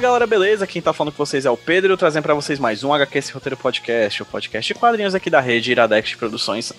[0.00, 0.66] Galera, beleza?
[0.66, 3.32] Quem tá falando com vocês é o Pedro, trazendo para vocês mais um HQ Esse
[3.32, 6.72] Roteiro Podcast, o podcast de quadrinhos aqui da rede Iradex de Produções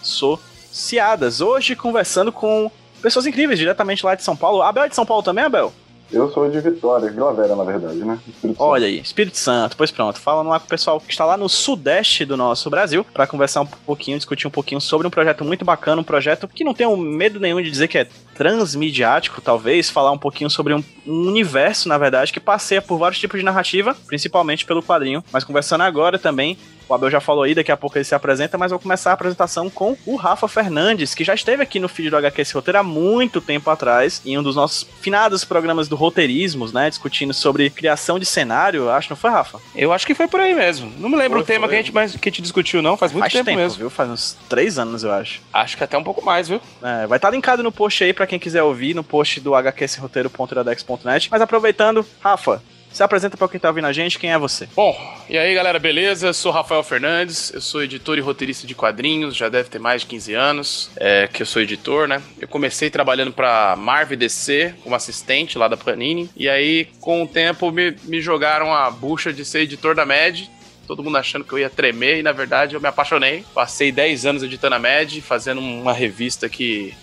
[0.00, 1.40] Associadas.
[1.40, 2.70] Hoje conversando com
[3.02, 4.62] pessoas incríveis, diretamente lá de São Paulo.
[4.62, 5.72] Abel é de São Paulo também, Abel?
[6.12, 8.18] Eu sou de Vitória, Vila Vera, na verdade, né?
[8.28, 9.76] Espírito Olha aí, Espírito Santo.
[9.76, 13.04] Pois pronto, falando lá com o pessoal que está lá no sudeste do nosso Brasil
[13.12, 16.64] para conversar um pouquinho, discutir um pouquinho sobre um projeto muito bacana, um projeto que
[16.64, 20.84] não tenho medo nenhum de dizer que é transmediático, talvez, falar um pouquinho sobre um,
[21.06, 25.44] um universo, na verdade, que passeia por vários tipos de narrativa, principalmente pelo quadrinho, mas
[25.44, 28.70] conversando agora também o Abel já falou aí, daqui a pouco ele se apresenta, mas
[28.70, 32.16] vou começar a apresentação com o Rafa Fernandes, que já esteve aqui no feed do
[32.16, 36.72] HQ esse roteiro há muito tempo atrás, em um dos nossos finados programas do roteirismos,
[36.72, 36.88] né?
[36.88, 38.90] Discutindo sobre criação de cenário.
[38.90, 39.60] Acho, não foi, Rafa?
[39.74, 40.92] Eu acho que foi por aí mesmo.
[40.98, 42.96] Não me lembro foi, o tema que a, gente, mais, que a gente discutiu, não.
[42.96, 43.78] Faz muito faz tempo, tempo, mesmo.
[43.78, 43.90] viu?
[43.90, 45.40] Faz uns três anos, eu acho.
[45.52, 46.60] Acho que até um pouco mais, viu?
[46.82, 51.28] É, vai estar linkado no post aí para quem quiser ouvir, no post do hqsroteiro.iradex.net.
[51.30, 52.62] Mas aproveitando, Rafa,
[52.94, 54.68] se apresenta para quem tá ouvindo a gente, quem é você?
[54.76, 54.96] Bom,
[55.28, 56.28] e aí galera, beleza?
[56.28, 60.02] Eu sou Rafael Fernandes, eu sou editor e roteirista de quadrinhos, já deve ter mais
[60.02, 62.22] de 15 anos é, que eu sou editor, né?
[62.40, 67.26] Eu comecei trabalhando para Marvel DC como assistente lá da Panini, e aí com o
[67.26, 70.48] tempo me, me jogaram a bucha de ser editor da MED,
[70.86, 73.44] todo mundo achando que eu ia tremer, e na verdade eu me apaixonei.
[73.52, 76.94] Passei 10 anos editando a MED, fazendo uma revista que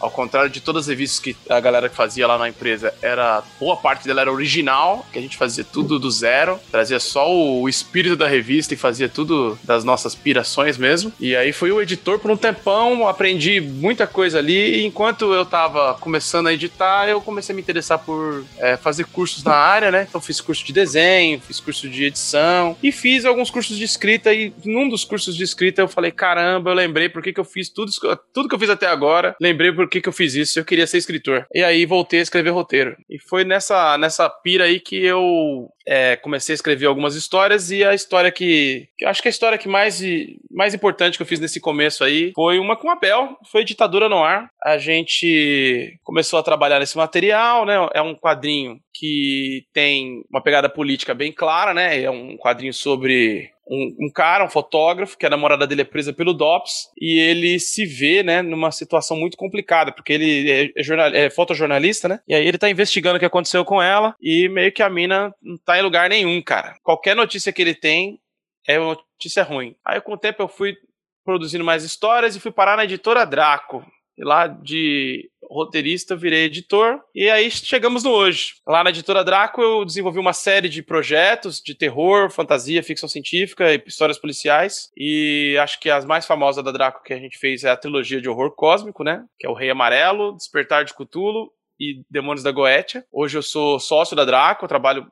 [0.00, 3.76] ao contrário de todas as revistas que a galera fazia lá na empresa, era boa
[3.76, 8.16] parte dela era original, que a gente fazia tudo do zero, trazia só o espírito
[8.16, 11.12] da revista e fazia tudo das nossas pirações mesmo.
[11.18, 14.80] E aí fui o editor por um tempão, aprendi muita coisa ali.
[14.80, 19.04] E enquanto eu tava começando a editar, eu comecei a me interessar por é, fazer
[19.06, 20.06] cursos na área, né?
[20.08, 24.32] Então fiz curso de desenho, fiz curso de edição e fiz alguns cursos de escrita.
[24.32, 27.44] E num dos cursos de escrita eu falei: caramba, eu lembrei por que, que eu
[27.44, 27.90] fiz tudo,
[28.32, 29.34] tudo que eu fiz até agora.
[29.40, 31.46] Lembrei por que, que eu fiz isso, eu queria ser escritor.
[31.54, 32.96] E aí voltei a escrever roteiro.
[33.08, 37.82] E foi nessa, nessa pira aí que eu é, comecei a escrever algumas histórias e
[37.82, 40.02] a história que, que acho que a história que mais,
[40.50, 44.08] mais importante que eu fiz nesse começo aí foi uma com a Bel, foi Ditadura
[44.08, 44.50] no Ar.
[44.62, 47.74] A gente começou a trabalhar nesse material, né?
[47.94, 52.02] É um quadrinho que tem uma pegada política bem clara, né?
[52.02, 56.12] É um quadrinho sobre um, um, cara, um fotógrafo, que a namorada dele é presa
[56.12, 60.82] pelo DOPS, e ele se vê, né, numa situação muito complicada, porque ele é, é,
[60.82, 62.20] jornal, é fotojornalista, né?
[62.26, 65.34] E aí ele tá investigando o que aconteceu com ela, e meio que a mina
[65.42, 66.76] não tá em lugar nenhum, cara.
[66.82, 68.18] Qualquer notícia que ele tem
[68.66, 69.74] é notícia ruim.
[69.84, 70.76] Aí com o tempo eu fui
[71.24, 73.84] produzindo mais histórias e fui parar na editora Draco.
[74.18, 77.00] Lá de roteirista, virei editor.
[77.14, 78.54] E aí chegamos no hoje.
[78.66, 83.72] Lá na editora Draco eu desenvolvi uma série de projetos de terror, fantasia, ficção científica
[83.72, 84.90] e histórias policiais.
[84.96, 88.20] E acho que as mais famosas da Draco que a gente fez é a trilogia
[88.20, 89.24] de horror cósmico, né?
[89.38, 91.50] Que é o Rei Amarelo, Despertar de Cthulhu
[91.80, 93.04] e Demônios da Goetia.
[93.10, 95.06] Hoje eu sou sócio da Draco, trabalho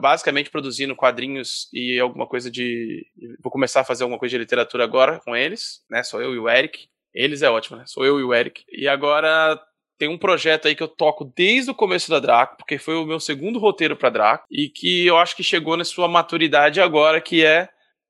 [0.00, 3.06] basicamente produzindo quadrinhos e alguma coisa de.
[3.42, 6.02] Vou começar a fazer alguma coisa de literatura agora com eles, né?
[6.02, 6.88] Sou eu e o Eric.
[7.14, 7.84] Eles é ótimo, né?
[7.86, 8.64] Sou eu e o Eric.
[8.70, 9.60] E agora
[9.98, 13.04] tem um projeto aí que eu toco desde o começo da Draco, porque foi o
[13.04, 17.20] meu segundo roteiro para Draco, e que eu acho que chegou na sua maturidade agora,
[17.20, 17.68] que é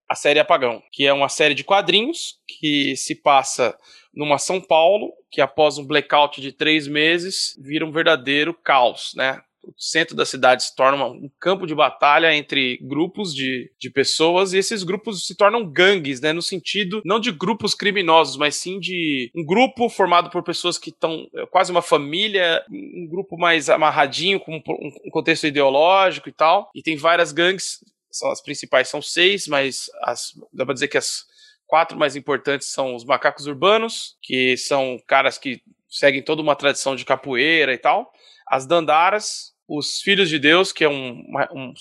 [0.09, 3.77] a série Apagão, que é uma série de quadrinhos que se passa
[4.15, 9.41] numa São Paulo, que após um blackout de três meses vira um verdadeiro caos, né?
[9.65, 14.53] O centro da cidade se torna um campo de batalha entre grupos de, de pessoas
[14.53, 16.33] e esses grupos se tornam gangues, né?
[16.33, 20.91] No sentido não de grupos criminosos, mas sim de um grupo formado por pessoas que
[20.91, 26.71] estão é, quase uma família, um grupo mais amarradinho com um contexto ideológico e tal.
[26.75, 30.99] E tem várias gangues, são as principais são seis, mas as, dá pra dizer que
[30.99, 31.25] as
[31.67, 36.97] quatro mais importantes são os macacos urbanos, que são caras que seguem toda uma tradição
[36.97, 38.13] de capoeira e tal.
[38.47, 41.23] As Dandaras, os Filhos de Deus, que é um,
[41.55, 41.73] um,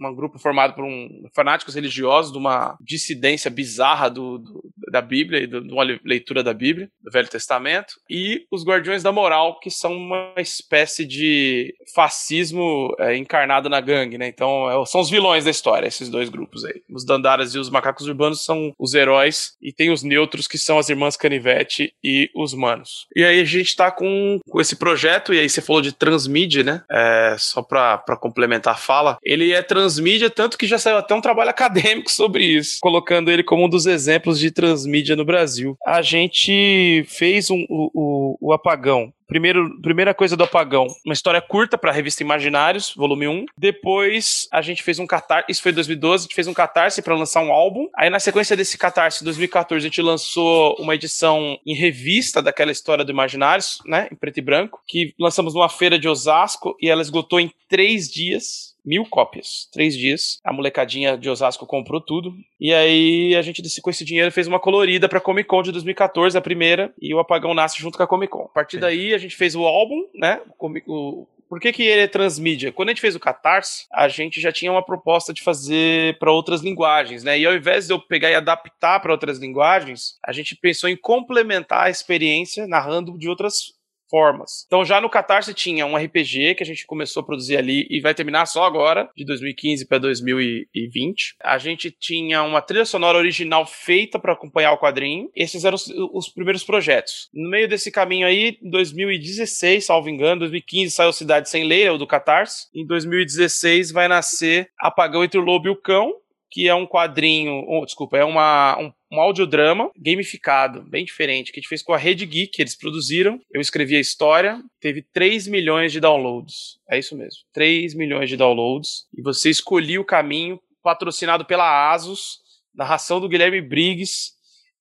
[0.00, 4.64] um grupo formado por um, fanáticos religiosos de uma dissidência bizarra do, do
[4.94, 9.10] da Bíblia e de uma leitura da Bíblia, do Velho Testamento, e os Guardiões da
[9.10, 14.28] Moral, que são uma espécie de fascismo é, encarnado na gangue, né?
[14.28, 16.80] Então, é, são os vilões da história, esses dois grupos aí.
[16.88, 20.78] Os Dandaras e os Macacos Urbanos são os heróis, e tem os neutros, que são
[20.78, 23.08] as Irmãs Canivete e os Manos.
[23.16, 26.62] E aí a gente tá com, com esse projeto, e aí você falou de transmídia,
[26.62, 26.84] né?
[26.88, 31.20] É, só para complementar a fala, ele é transmídia, tanto que já saiu até um
[31.20, 35.76] trabalho acadêmico sobre isso, colocando ele como um dos exemplos de transmídia no Brasil.
[35.86, 41.40] A gente fez um, o, o, o apagão Primeiro, primeira coisa do apagão, uma história
[41.40, 43.46] curta para a revista Imaginários, volume 1.
[43.56, 47.00] Depois a gente fez um catarse, isso foi em 2012, a gente fez um catarse
[47.00, 47.88] para lançar um álbum.
[47.96, 52.70] Aí na sequência desse catarse, em 2014, a gente lançou uma edição em revista daquela
[52.70, 56.88] história do Imaginários, né, em preto e branco, que lançamos numa feira de Osasco e
[56.88, 59.68] ela esgotou em três dias mil cópias.
[59.72, 60.38] Três dias.
[60.44, 62.34] A molecadinha de Osasco comprou tudo.
[62.60, 66.36] E aí a gente, com esse dinheiro, fez uma colorida pra Comic Con de 2014,
[66.36, 66.92] a primeira.
[67.00, 68.44] E o Apagão nasce junto com a Comic Con.
[68.44, 70.40] A partir daí a gente fez o álbum, né?
[70.86, 72.72] O, por que, que ele é transmídia?
[72.72, 76.32] Quando a gente fez o Catarse, a gente já tinha uma proposta de fazer para
[76.32, 77.38] outras linguagens, né?
[77.38, 80.96] E ao invés de eu pegar e adaptar para outras linguagens, a gente pensou em
[80.96, 83.72] complementar a experiência narrando de outras
[84.14, 84.64] formas.
[84.68, 88.00] Então já no Catarse tinha um RPG que a gente começou a produzir ali e
[88.00, 91.34] vai terminar só agora, de 2015 para 2020.
[91.42, 95.28] A gente tinha uma trilha sonora original feita para acompanhar o quadrinho.
[95.34, 97.28] Esses eram os, os, primeiros projetos.
[97.34, 101.90] No meio desse caminho aí, em 2016, salvo engano, 2015 saiu Cidade Sem Lei, é
[101.90, 102.68] o do Catarse.
[102.72, 106.12] Em 2016 vai nascer Apagão entre o Lobo e o Cão,
[106.54, 111.60] que é um quadrinho, desculpa, é uma, um, um audiodrama gamificado, bem diferente, que a
[111.60, 113.40] gente fez com a Rede Geek, eles produziram.
[113.52, 116.78] Eu escrevi a história, teve 3 milhões de downloads.
[116.88, 119.04] É isso mesmo, 3 milhões de downloads.
[119.12, 122.38] E você escolhia o caminho, patrocinado pela Asus,
[122.72, 124.33] narração do Guilherme Briggs,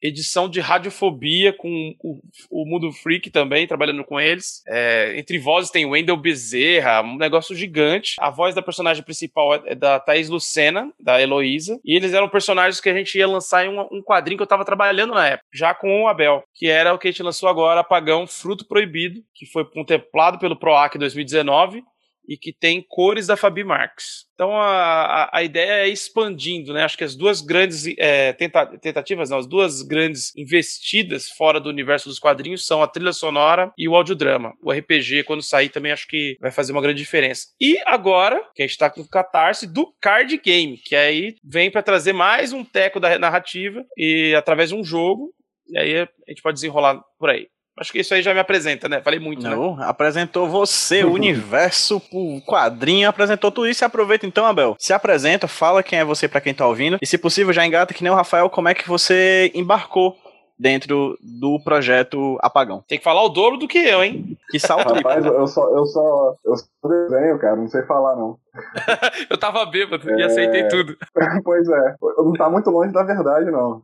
[0.04, 2.20] edição de Radiofobia com o,
[2.52, 4.62] o Mundo Freak também, trabalhando com eles.
[4.68, 8.16] É, entre vozes tem Wendell Bezerra, um negócio gigante.
[8.20, 11.80] A voz da personagem principal é da Thaís Lucena, da Heloísa.
[11.86, 14.48] E eles eram personagens que a gente ia lançar em um, um quadrinho que eu
[14.48, 17.48] tava trabalhando na época, já com o Abel, que era o que a gente lançou
[17.48, 21.84] agora, Apagão Fruto Proibido, que foi contemplado pelo PROAC 2019
[22.28, 24.26] e que tem cores da Fabi Marques.
[24.34, 26.84] Então a, a, a, ideia é expandindo, né?
[26.84, 31.70] Acho que as duas grandes é, tenta, tentativas, não, as duas grandes investidas fora do
[31.70, 34.54] universo dos quadrinhos são a trilha sonora e o audiodrama.
[34.62, 37.48] O RPG, quando sair, também acho que vai fazer uma grande diferença.
[37.62, 41.70] E agora, que a gente tá com o catarse do card game, que aí vem
[41.70, 45.34] para trazer mais um teco da narrativa e através de um jogo.
[45.70, 47.48] E aí a gente pode desenrolar por aí.
[47.80, 49.02] Acho que isso aí já me apresenta, né?
[49.02, 49.50] Falei muito, né?
[49.50, 49.86] Não, né?
[49.88, 53.84] apresentou você, o universo, o quadrinho, apresentou tudo isso.
[53.84, 54.76] Aproveita então, Abel.
[54.78, 56.98] Se apresenta, fala quem é você para quem tá ouvindo.
[57.02, 60.16] E se possível, já engata que nem o Rafael, como é que você embarcou
[60.58, 62.84] dentro do projeto Apagão.
[62.88, 64.38] Tem que falar o dobro do que eu, hein?
[64.50, 64.94] Que salto.
[64.94, 68.38] Rapaz, eu só, eu só, eu só desenho, cara, não sei falar, não.
[69.30, 70.20] eu tava bêbado é...
[70.20, 70.96] e aceitei tudo.
[71.44, 73.82] pois é, não tá muito longe da verdade, não.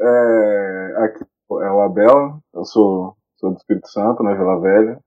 [0.00, 4.98] é, aqui é o Abel, eu sou, sou do Espírito Santo, na Vila Velha.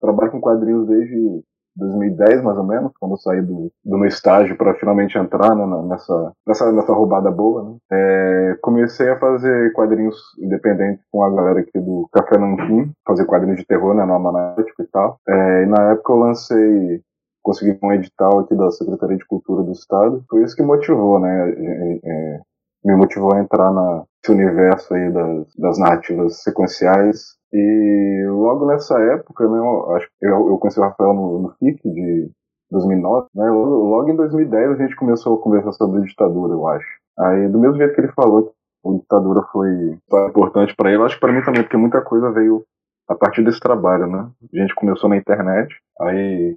[0.00, 1.42] Trabalho com quadrinhos desde
[1.76, 5.64] 2010, mais ou menos, quando eu saí do, do meu estágio para finalmente entrar né,
[5.88, 7.64] nessa, nessa, nessa roubada boa.
[7.64, 7.76] Né?
[7.92, 13.58] É, comecei a fazer quadrinhos independentes com a galera aqui do Café Nanquim, fazer quadrinhos
[13.58, 15.18] de terror, né, no Almanático e tal.
[15.28, 17.02] É, e na época eu lancei
[17.42, 20.24] consegui um edital aqui da Secretaria de Cultura do Estado.
[20.30, 21.50] Foi isso que motivou, né?
[22.84, 27.36] Me motivou a entrar nesse universo aí das, das narrativas sequenciais.
[27.52, 31.82] E logo nessa época, né, eu, acho, eu, eu conheci o Rafael no, no FIC
[31.90, 32.30] de
[32.70, 36.88] 2009, né, logo, em 2010 a gente começou a conversar sobre ditadura, eu acho.
[37.18, 41.16] Aí, do mesmo jeito que ele falou que a ditadura foi importante para ele, acho
[41.16, 42.64] que para mim também, porque muita coisa veio
[43.08, 44.30] a partir desse trabalho, né?
[44.54, 46.56] A gente começou na internet, aí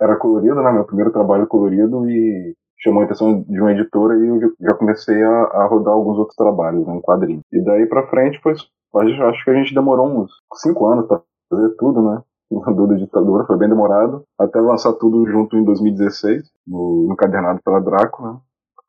[0.00, 0.72] era colorido, né?
[0.72, 5.22] Meu primeiro trabalho colorido e chamou a atenção de uma editora e eu já comecei
[5.22, 7.42] a, a rodar alguns outros trabalhos né, em quadrinhos.
[7.52, 8.52] E daí pra frente foi.
[8.52, 12.22] Acho que a gente demorou uns cinco anos para fazer tudo, né?
[12.74, 17.80] do da ditadura, foi bem demorado, até lançar tudo junto em 2016, no, encadernado pela
[17.80, 18.38] Draco, né?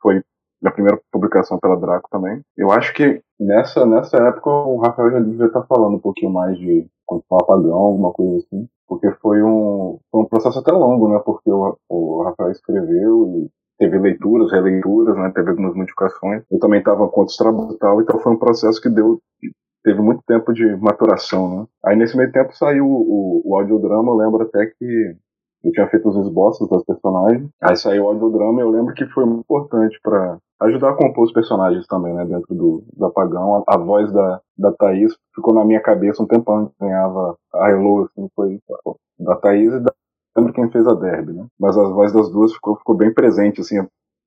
[0.01, 0.23] Foi
[0.65, 2.41] a primeira publicação pela Draco também.
[2.57, 6.57] Eu acho que nessa, nessa época o Rafael já devia estar falando um pouquinho mais
[6.57, 11.19] de continuar apagão, alguma coisa assim, porque foi um, foi um processo até longo, né?
[11.23, 13.49] Porque o, o Rafael escreveu e
[13.81, 15.31] teve leituras, releituras, né?
[15.33, 16.43] Teve algumas modificações.
[16.51, 19.19] Eu também estava com outros trabalhos e tal, então foi um processo que deu
[19.83, 21.65] teve muito tempo de maturação, né?
[21.83, 25.15] Aí nesse meio tempo saiu o, o audiodrama, eu lembro até que
[25.63, 27.49] eu tinha feito os esboços das personagens.
[27.59, 31.23] Aí saiu o audiodrama e eu lembro que foi muito importante para ajudar a compor
[31.23, 32.23] os personagens também, né?
[32.25, 33.63] Dentro do, do apagão.
[33.67, 37.71] A, a, voz da, da Thaís ficou na minha cabeça um tempão que ganhava a
[37.71, 38.59] Elo, assim, foi
[39.19, 39.91] da Thaís e da
[40.35, 41.45] lembro quem fez a Derby, né?
[41.59, 43.77] Mas as vozes das duas ficou, ficou bem presente, assim,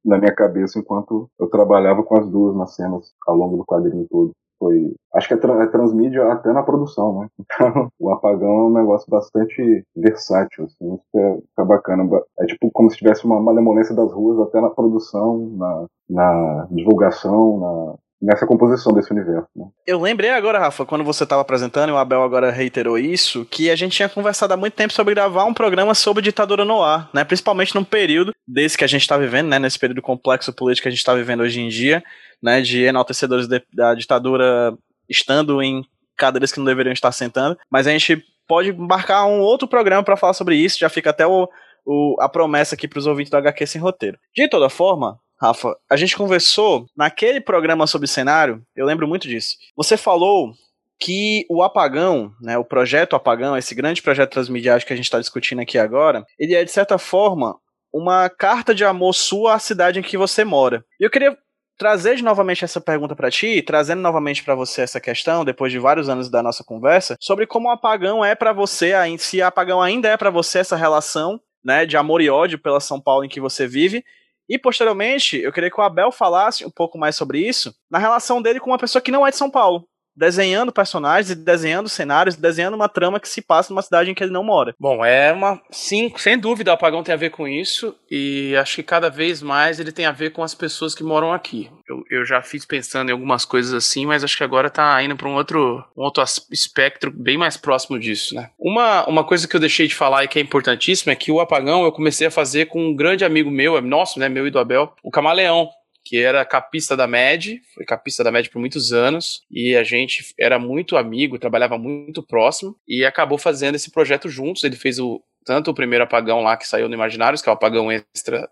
[0.04, 4.06] na minha cabeça enquanto eu trabalhava com as duas nas cenas ao longo do quadrinho
[4.10, 4.32] todo.
[4.58, 7.28] Foi, acho que é, tra é transmídia até na produção, né?
[7.44, 12.08] Então, o apagão é um negócio bastante versátil, assim, isso é, é bacana.
[12.38, 17.58] É tipo como se tivesse uma malemolência das ruas até na produção, na, na divulgação,
[17.58, 19.48] na, nessa composição desse universo.
[19.54, 19.66] Né?
[19.86, 23.70] Eu lembrei agora, Rafa, quando você estava apresentando, e o Abel agora reiterou isso, que
[23.70, 27.10] a gente tinha conversado há muito tempo sobre gravar um programa sobre ditadura no ar,
[27.12, 27.22] né?
[27.24, 29.58] Principalmente num período desse que a gente está vivendo, né?
[29.58, 32.02] Nesse período complexo político que a gente está vivendo hoje em dia,
[32.42, 32.62] né?
[32.62, 34.74] De enaltecedores de, da ditadura
[35.08, 35.84] estando em
[36.16, 37.58] cadeiras que não deveriam estar sentando.
[37.70, 41.26] Mas a gente pode marcar um outro programa para falar sobre isso, já fica até
[41.26, 41.48] o
[41.86, 44.18] o, a promessa aqui pros ouvintes do HQ Sem Roteiro.
[44.34, 49.56] De toda forma, Rafa, a gente conversou naquele programa sobre cenário, eu lembro muito disso.
[49.76, 50.54] Você falou
[50.98, 55.20] que o apagão, né, o projeto apagão, esse grande projeto transmediático que a gente está
[55.20, 57.58] discutindo aqui agora, ele é de certa forma
[57.92, 60.82] uma carta de amor sua à cidade em que você mora.
[60.98, 61.36] E eu queria
[61.76, 66.08] trazer novamente essa pergunta para ti, trazendo novamente para você essa questão, depois de vários
[66.08, 70.08] anos da nossa conversa, sobre como o apagão é para você, se o apagão ainda
[70.08, 73.40] é para você essa relação, né, de amor e ódio pela São Paulo em que
[73.40, 74.02] você vive.
[74.48, 78.42] E posteriormente, eu queria que o Abel falasse um pouco mais sobre isso, na relação
[78.42, 82.74] dele com uma pessoa que não é de São Paulo desenhando personagens desenhando cenários, desenhando
[82.74, 84.74] uma trama que se passa numa cidade em que ele não mora.
[84.78, 85.60] Bom, é uma.
[85.70, 89.42] Sim, sem dúvida o apagão tem a ver com isso, e acho que cada vez
[89.42, 91.70] mais ele tem a ver com as pessoas que moram aqui.
[91.88, 95.16] Eu, eu já fiz pensando em algumas coisas assim, mas acho que agora tá indo
[95.16, 98.50] para um outro, um outro espectro bem mais próximo disso, né?
[98.58, 101.40] Uma, uma coisa que eu deixei de falar e que é importantíssima é que o
[101.40, 104.28] apagão eu comecei a fazer com um grande amigo meu, é nosso, né?
[104.28, 105.68] Meu e do Abel, o Camaleão
[106.04, 110.34] que era capista da MED, foi capista da MED por muitos anos, e a gente
[110.38, 114.62] era muito amigo, trabalhava muito próximo, e acabou fazendo esse projeto juntos.
[114.64, 117.54] Ele fez o, tanto o primeiro apagão lá que saiu no Imaginários, que é o
[117.54, 118.48] apagão extra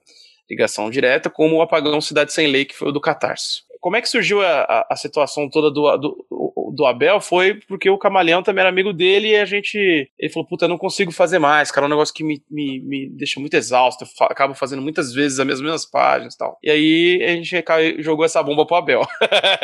[0.50, 3.62] ligação direta, como o apagão Cidade Sem Lei, que foi o do Catarse.
[3.80, 7.90] Como é que surgiu a, a, a situação toda do, do, do Abel foi porque
[7.90, 9.78] o Camaleão também era amigo dele e a gente.
[10.18, 11.84] Ele falou: Puta, eu não consigo fazer mais, cara.
[11.84, 14.04] É um negócio que me, me, me deixa muito exausto.
[14.04, 16.58] Eu acabo fazendo muitas vezes as mesmas páginas e tal.
[16.62, 17.54] E aí a gente
[17.98, 19.02] jogou essa bomba pro Abel.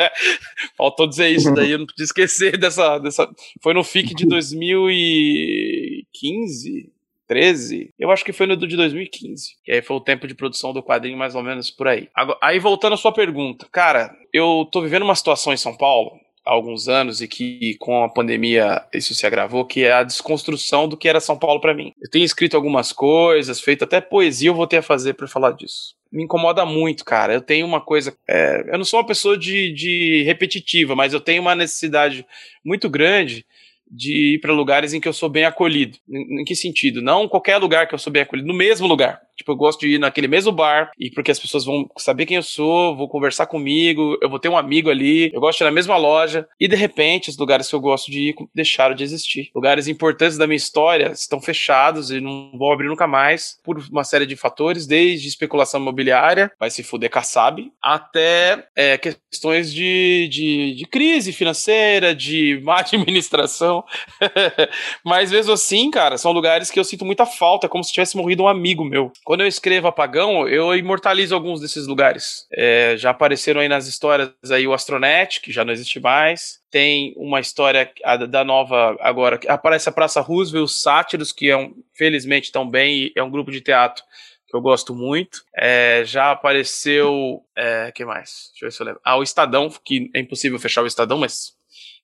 [0.77, 2.99] Faltou dizer isso daí, eu não podia esquecer dessa.
[2.99, 3.27] dessa...
[3.61, 6.99] Foi no FIC de 2015.
[7.29, 9.57] 13, eu acho que foi no de 2015.
[9.63, 12.09] Que aí foi o tempo de produção do quadrinho, mais ou menos por aí.
[12.15, 16.19] Agora, aí voltando à sua pergunta, cara, eu tô vivendo uma situação em São Paulo
[16.49, 20.87] há alguns anos e que com a pandemia isso se agravou, que é a desconstrução
[20.87, 21.93] do que era São Paulo para mim.
[22.01, 25.51] Eu tenho escrito algumas coisas, feito até poesia, eu vou ter a fazer para falar
[25.51, 25.95] disso.
[26.11, 27.31] Me incomoda muito, cara.
[27.31, 28.15] Eu tenho uma coisa.
[28.27, 32.25] É, eu não sou uma pessoa de, de repetitiva, mas eu tenho uma necessidade
[32.65, 33.45] muito grande
[33.91, 35.99] de ir para lugares em que eu sou bem acolhido.
[36.09, 36.99] Em, em, que sentido?
[36.99, 39.21] Não qualquer lugar que eu sou bem acolhido, no mesmo lugar.
[39.39, 42.35] Tipo, eu gosto de ir naquele mesmo bar e porque as pessoas vão saber quem
[42.35, 45.67] eu sou, vão conversar comigo, eu vou ter um amigo ali, eu gosto de ir
[45.67, 49.01] na mesma loja e de repente os lugares que eu gosto de ir deixaram de
[49.01, 49.49] existir.
[49.55, 54.03] Lugares importantes da minha história estão fechados e não vão abrir nunca mais por uma
[54.03, 60.75] série de fatores, desde especulação imobiliária, vai se fuder Kassab, até é, questões de, de,
[60.75, 63.85] de crise financeira, de má administração.
[65.05, 68.43] Mas mesmo assim, cara, são lugares que eu sinto muita falta, como se tivesse morrido
[68.43, 69.13] um amigo meu.
[69.29, 72.47] Quando eu escrevo Apagão, eu imortalizo alguns desses lugares.
[72.51, 76.59] É, já apareceram aí nas histórias aí o Astronet, que já não existe mais.
[76.71, 77.91] Tem uma história
[78.27, 83.11] da nova agora, aparece a Praça Roosevelt, os Sátiros, que é um, felizmente tão bem,
[83.15, 84.03] é um grupo de teatro
[84.47, 85.43] que eu gosto muito.
[85.55, 87.43] É, já apareceu.
[87.55, 88.49] É, que mais?
[88.53, 89.01] Deixa eu ver se eu lembro.
[89.05, 91.55] Ah, o Estadão, que é impossível fechar o Estadão, mas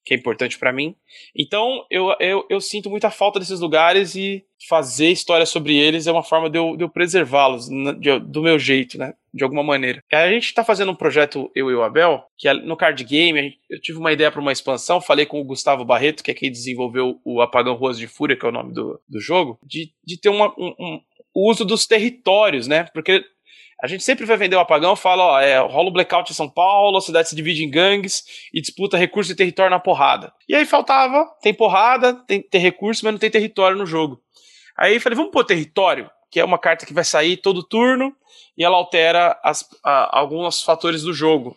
[0.05, 0.95] que é importante para mim.
[1.35, 6.12] Então, eu, eu, eu, sinto muita falta desses lugares e fazer história sobre eles é
[6.12, 9.13] uma forma de eu, eu preservá-los do meu jeito, né?
[9.33, 10.03] De alguma maneira.
[10.13, 13.57] A gente tá fazendo um projeto, eu e o Abel, que é no card game,
[13.69, 16.51] eu tive uma ideia para uma expansão, falei com o Gustavo Barreto, que é quem
[16.51, 20.19] desenvolveu o Apagão Ruas de Fúria, que é o nome do, do jogo, de, de
[20.19, 21.01] ter uma, um, um,
[21.33, 22.85] o uso dos territórios, né?
[22.93, 23.25] Porque
[23.82, 26.50] a gente sempre vai vender o apagão, fala, ó, é, rola o blackout em São
[26.50, 30.34] Paulo, a cidade se divide em gangues e disputa recurso e território na porrada.
[30.48, 34.22] E aí faltava, tem porrada, tem, tem recurso, mas não tem território no jogo.
[34.77, 38.15] Aí falei, vamos pôr território, que é uma carta que vai sair todo turno
[38.58, 41.55] e ela altera as, a, alguns fatores do jogo.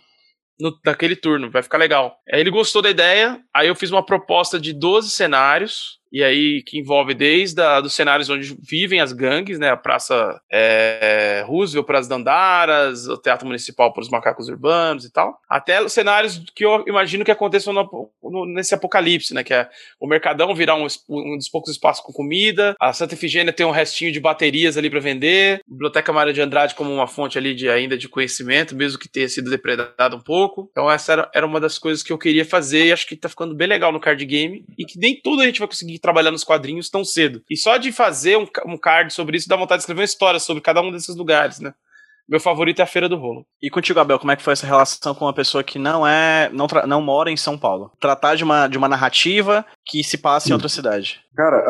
[0.61, 2.19] No, daquele turno, vai ficar legal.
[2.33, 6.63] Aí ele gostou da ideia, aí eu fiz uma proposta de 12 cenários, e aí
[6.63, 11.87] que envolve desde a, dos cenários onde vivem as gangues, né, a Praça é, Roosevelt
[11.87, 16.43] para as Dandaras, o Teatro Municipal para os macacos urbanos e tal, até os cenários
[16.55, 19.69] que eu imagino que aconteçam no, no, nesse apocalipse, né, que é
[20.01, 23.71] o Mercadão virar um, um, dos poucos espaços com comida, a Santa Efigênia tem um
[23.71, 27.55] restinho de baterias ali para vender, a Biblioteca Maria de Andrade como uma fonte ali
[27.55, 30.69] de ainda de conhecimento, mesmo que tenha sido depredado um pouco.
[30.71, 33.29] Então essa era, era uma das coisas que eu queria fazer e acho que tá
[33.29, 36.31] ficando bem legal no card game e que nem tudo a gente vai conseguir trabalhar
[36.31, 37.43] nos quadrinhos tão cedo.
[37.51, 40.41] E só de fazer um, um card sobre isso dá vontade de escrever uma história
[40.41, 41.73] sobre cada um desses lugares, né?
[42.29, 43.47] Meu favorito é a Feira do Rolo.
[43.63, 46.51] E contigo, Abel, como é que foi essa relação com uma pessoa que não é.
[46.53, 47.91] não, não mora em São Paulo?
[47.99, 51.25] Tratar de uma, de uma narrativa que se passa em outra cidade.
[51.35, 51.65] Cara,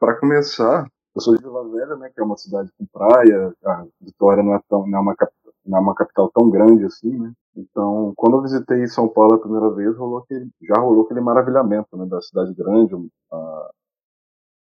[0.00, 2.10] para começar, eu sou de Vila Velha, né?
[2.14, 3.52] Que é uma cidade com praia.
[3.62, 7.16] A Vitória não é, tão, não é uma capital não é capital tão grande assim,
[7.18, 7.32] né?
[7.56, 11.96] Então, quando eu visitei São Paulo a primeira vez, rolou aquele, já rolou aquele maravilhamento
[11.96, 13.70] né, da cidade grande, uma,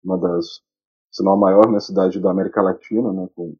[0.03, 0.61] uma das
[1.11, 3.55] se não a maior na cidade da América Latina, né, com,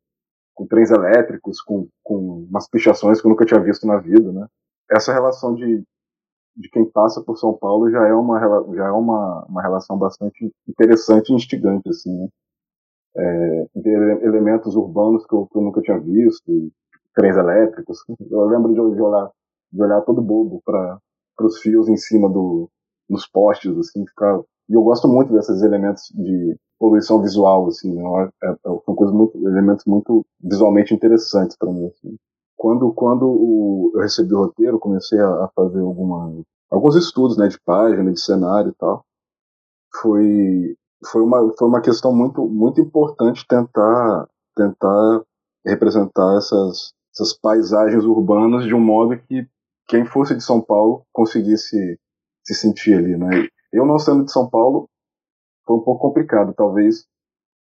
[0.53, 4.47] com trens elétricos, com, com umas pichações que eu nunca tinha visto na vida, né.
[4.91, 5.83] Essa relação de,
[6.55, 8.39] de quem passa por São Paulo já é uma,
[8.75, 12.27] já é uma, uma relação bastante interessante e instigante, assim, né.
[13.17, 13.67] É,
[14.21, 16.71] elementos urbanos que eu, que eu, nunca tinha visto,
[17.13, 17.99] trens elétricos.
[18.29, 19.31] Eu lembro de, de olhar,
[19.71, 20.99] de olhar todo bobo para
[21.41, 22.69] os fios em cima do,
[23.09, 24.39] dos postes, assim, ficar.
[24.69, 28.03] E eu gosto muito desses elementos de poluição visual, assim, né?
[28.43, 31.87] é, é, são coisas muito, elementos muito visualmente interessantes para mim.
[31.87, 32.15] Assim.
[32.55, 36.31] Quando, quando o, eu recebi o roteiro, comecei a, a fazer alguma,
[36.69, 39.03] alguns estudos, né, de página, de cenário e tal.
[40.01, 40.75] Foi,
[41.05, 45.23] foi uma, foi uma questão muito, muito importante tentar, tentar
[45.65, 49.45] representar essas, essas paisagens urbanas de um modo que
[49.87, 51.99] quem fosse de São Paulo conseguisse
[52.45, 53.47] se sentir ali, né?
[53.73, 54.87] Eu não sendo de São Paulo
[55.65, 57.05] foi um pouco complicado, talvez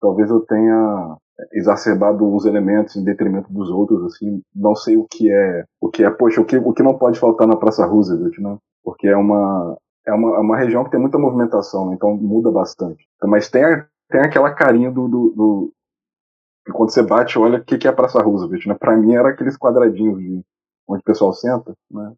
[0.01, 1.17] talvez eu tenha
[1.53, 6.03] exacerbado uns elementos em detrimento dos outros, assim, não sei o que é, o que
[6.03, 8.57] é, poxa, o que, o que não pode faltar na Praça Roosevelt, né?
[8.83, 11.95] Porque é uma é uma, é uma região que tem muita movimentação, né?
[11.95, 13.05] então muda bastante.
[13.23, 13.63] Mas tem,
[14.09, 15.73] tem aquela carinha do, do, do
[16.65, 18.75] que quando você bate, olha o que, que é a Praça Roosevelt, né?
[18.75, 20.43] Para mim era aqueles quadradinhos de
[20.87, 22.13] onde o pessoal senta, né?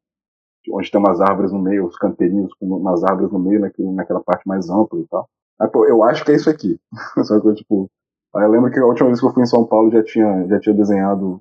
[0.71, 4.21] Onde tem umas árvores no meio, os canteirinhos com umas árvores no meio, naquele, naquela
[4.21, 5.27] parte mais ampla e tal.
[5.60, 6.80] Aí, pô, eu acho que é isso aqui.
[7.23, 7.89] Só que, tipo,
[8.36, 10.47] aí eu lembro que a última vez que eu fui em São Paulo já tinha,
[10.47, 11.39] já tinha desenhado,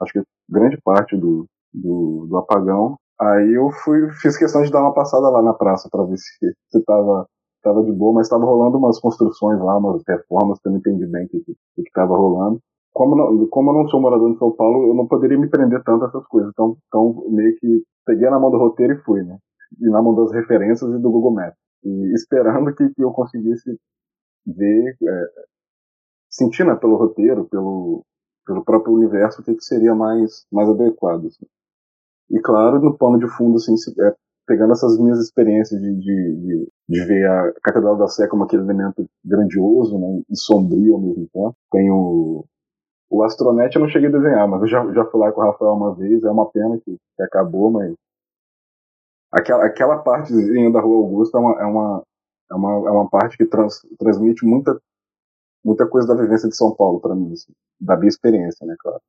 [0.00, 2.96] acho que grande parte do, do, do apagão.
[3.20, 6.54] Aí eu fui, fiz questão de dar uma passada lá na praça para ver se,
[6.70, 7.26] se tava,
[7.62, 11.06] tava de boa, mas tava rolando umas construções lá, umas reformas que eu não entendi
[11.06, 12.60] bem o que, que, que tava rolando
[12.98, 15.82] como, não, como eu não sou morador de São Paulo, eu não poderia me prender
[15.84, 16.50] tanto a essas coisas.
[16.50, 19.38] Então, então meio que peguei na mão do roteiro e fui, né?
[19.80, 21.56] E na mão das referências e do Google Maps.
[21.84, 23.78] E esperando que, que eu conseguisse
[24.44, 25.24] ver, é,
[26.28, 28.04] sentir né, pelo roteiro, pelo,
[28.44, 31.26] pelo próprio universo, o que, que seria mais, mais adequado.
[31.26, 31.46] Assim.
[32.30, 34.16] E claro, no pano de fundo, assim, é,
[34.48, 38.62] pegando essas minhas experiências de, de, de, de, ver a Catedral da Sé como aquele
[38.62, 41.56] elemento grandioso né, e sombrio ao mesmo tempo.
[41.70, 42.46] Tem o,
[43.10, 45.44] o Astronet eu não cheguei a desenhar, mas eu já, já fui lá com o
[45.44, 47.94] Rafael uma vez, é uma pena que, que acabou, mas.
[49.30, 52.02] Aquela, aquela partezinha da Rua Augusta é uma, é uma,
[52.50, 54.80] é uma, é uma parte que trans, transmite muita,
[55.62, 59.02] muita coisa da vivência de São Paulo para mim, assim, da minha experiência, né, claro.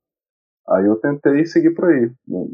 [0.68, 2.46] Aí eu tentei seguir por aí, né,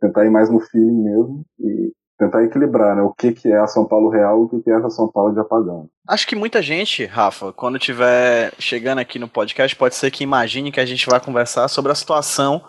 [0.00, 3.02] tentar ir mais no feeling mesmo e tentar equilibrar, né?
[3.02, 5.08] O que, que é a São Paulo real e o que, que é essa São
[5.10, 5.88] Paulo de apagão.
[6.08, 10.72] Acho que muita gente, Rafa, quando estiver chegando aqui no podcast, pode ser que imagine
[10.72, 12.62] que a gente vai conversar sobre a situação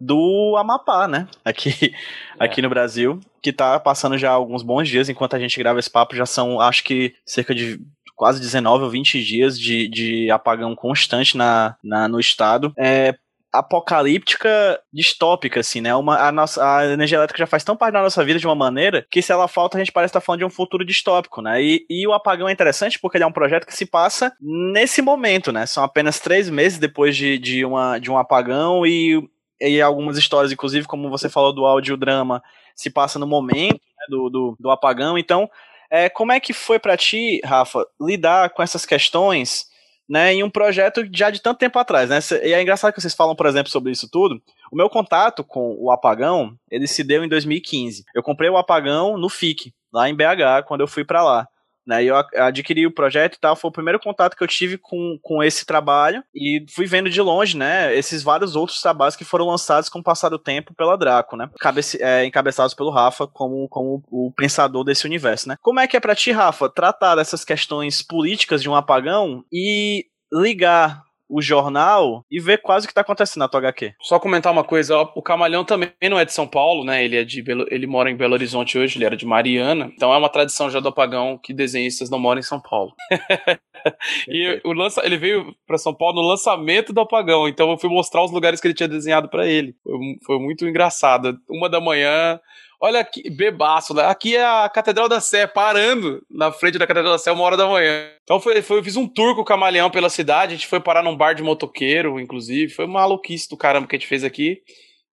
[0.00, 1.28] do Amapá, né?
[1.44, 1.92] Aqui,
[2.40, 2.44] é.
[2.44, 5.90] aqui no Brasil, que tá passando já alguns bons dias enquanto a gente grava esse
[5.90, 7.80] papo, já são, acho que, cerca de
[8.14, 12.72] quase 19 ou 20 dias de, de apagão constante na, na, no estado.
[12.76, 13.16] É,
[13.52, 15.94] apocalíptica distópica, assim, né?
[15.94, 18.54] Uma, a, nossa, a energia elétrica já faz tão parte da nossa vida de uma
[18.54, 21.62] maneira que se ela falta, a gente parece estar falando de um futuro distópico, né?
[21.62, 25.02] E, e o apagão é interessante porque ele é um projeto que se passa nesse
[25.02, 25.66] momento, né?
[25.66, 29.22] São apenas três meses depois de, de, uma, de um apagão e,
[29.60, 32.42] e algumas histórias, inclusive, como você falou do audiodrama,
[32.74, 35.18] se passa no momento né, do, do, do apagão.
[35.18, 35.48] Então,
[35.90, 39.70] é, como é que foi para ti, Rafa, lidar com essas questões
[40.08, 42.18] né, em um projeto já de tanto tempo atrás, né?
[42.44, 44.42] E é engraçado que vocês falam, por exemplo, sobre isso tudo.
[44.70, 48.04] O meu contato com o apagão, ele se deu em 2015.
[48.14, 51.48] Eu comprei o apagão no FIC, lá em BH, quando eu fui para lá.
[51.84, 55.18] Né, eu adquiri o projeto e tal, foi o primeiro contato que eu tive com,
[55.20, 59.46] com esse trabalho e fui vendo de longe, né, esses vários outros trabalhos que foram
[59.46, 63.68] lançados com o passar do tempo pela Draco, né, Cabece, é, encabeçados pelo Rafa como,
[63.68, 65.56] como o pensador desse universo, né.
[65.60, 70.06] Como é que é pra ti, Rafa, tratar dessas questões políticas de um apagão e
[70.32, 73.94] ligar o jornal e ver quase o que tá acontecendo na tua HQ.
[74.02, 77.02] Só comentar uma coisa, o Camalhão também não é de São Paulo, né?
[77.02, 79.90] Ele é de Belo, ele mora em Belo Horizonte hoje, ele era de Mariana.
[79.94, 82.92] Então é uma tradição já do apagão que desenhistas não moram em São Paulo.
[84.28, 87.88] e o lança, ele veio para São Paulo no lançamento do apagão, então eu fui
[87.88, 89.74] mostrar os lugares que ele tinha desenhado para ele.
[89.82, 91.38] Foi, foi muito engraçado.
[91.48, 92.38] Uma da manhã,
[92.84, 94.02] Olha aqui, bebaço, né?
[94.06, 97.56] Aqui é a Catedral da Sé, parando na frente da Catedral da Sé uma hora
[97.56, 98.10] da manhã.
[98.24, 100.80] Então foi, foi, eu fiz um tour com o camaleão pela cidade, a gente foi
[100.80, 102.72] parar num bar de motoqueiro, inclusive.
[102.72, 104.62] Foi uma maluquice do caramba que a gente fez aqui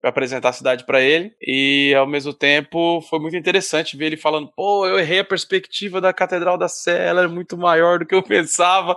[0.09, 1.33] apresentar a cidade para ele.
[1.41, 6.01] E ao mesmo tempo foi muito interessante ver ele falando: pô, eu errei a perspectiva
[6.01, 8.95] da Catedral da Sé, ela é muito maior do que eu pensava.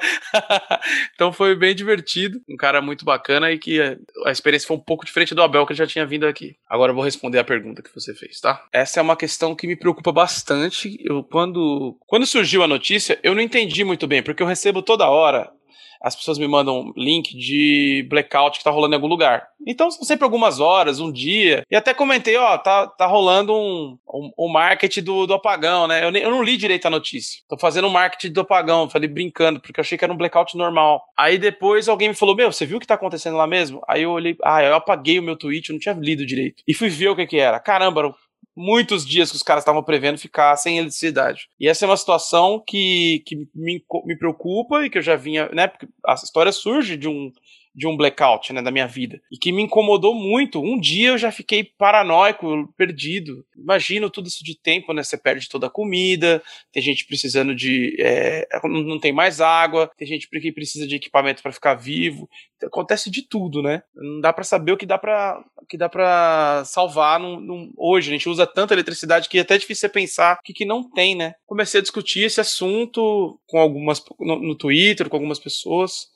[1.13, 2.39] então foi bem divertido.
[2.49, 3.79] Um cara muito bacana e que
[4.25, 6.55] a experiência foi um pouco diferente do Abel, que já tinha vindo aqui.
[6.67, 8.65] Agora eu vou responder a pergunta que você fez, tá?
[8.71, 10.97] Essa é uma questão que me preocupa bastante.
[11.03, 15.09] Eu, quando, quando surgiu a notícia, eu não entendi muito bem, porque eu recebo toda
[15.09, 15.51] hora
[16.01, 19.47] as pessoas me mandam link de blackout que tá rolando em algum lugar.
[19.67, 21.63] Então são sempre algumas horas, um dia.
[21.69, 26.03] E até comentei, ó, tá, tá rolando um, um, um marketing do, do apagão, né?
[26.03, 27.41] Eu, nem, eu não li direito a notícia.
[27.47, 30.57] Tô fazendo um marketing do apagão, falei brincando, porque eu achei que era um blackout
[30.57, 31.03] normal.
[31.17, 33.81] Aí depois alguém me falou, meu, você viu o que tá acontecendo lá mesmo?
[33.87, 36.63] Aí eu olhei, ah, eu apaguei o meu tweet, eu não tinha lido direito.
[36.67, 37.59] E fui ver o que que era.
[37.59, 38.15] Caramba,
[38.55, 41.47] muitos dias que os caras estavam prevendo ficar sem eletricidade.
[41.59, 45.47] E essa é uma situação que, que me, me preocupa e que eu já vinha,
[45.49, 45.67] né?
[45.67, 47.31] Porque a história surge de um
[47.73, 49.21] de um blackout, né, da minha vida.
[49.31, 50.61] E que me incomodou muito.
[50.61, 53.45] Um dia eu já fiquei paranoico, perdido.
[53.57, 55.03] Imagino tudo isso de tempo, né?
[55.03, 57.95] Você perde toda a comida, tem gente precisando de.
[57.99, 62.29] É, não tem mais água, tem gente que precisa de equipamento para ficar vivo.
[62.63, 63.83] Acontece de tudo, né?
[63.95, 67.71] Não dá para saber o que dá para que dá para salvar num, num...
[67.77, 68.09] hoje.
[68.09, 70.83] A gente usa tanta eletricidade que é até difícil você pensar o que, que não
[70.83, 71.35] tem, né?
[71.45, 76.07] Comecei a discutir esse assunto com algumas no, no Twitter, com algumas pessoas.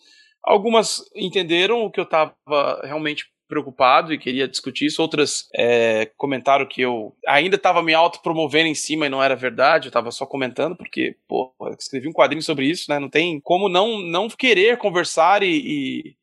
[0.43, 2.35] Algumas entenderam o que eu estava
[2.83, 5.01] realmente preocupado e queria discutir isso.
[5.01, 9.87] Outras é, comentaram que eu ainda estava me autopromovendo em cima e não era verdade.
[9.87, 12.99] Eu estava só comentando porque, pô, escrevi um quadrinho sobre isso, né?
[12.99, 16.15] Não tem como não, não querer conversar e,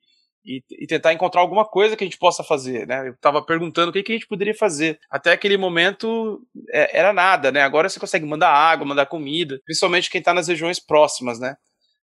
[0.45, 3.09] e, e, tentar encontrar alguma coisa que a gente possa fazer, né?
[3.09, 4.99] Eu estava perguntando o que, que, a gente poderia fazer.
[5.11, 7.63] Até aquele momento é, era nada, né?
[7.63, 11.55] Agora você consegue mandar água, mandar comida, principalmente quem está nas regiões próximas, né?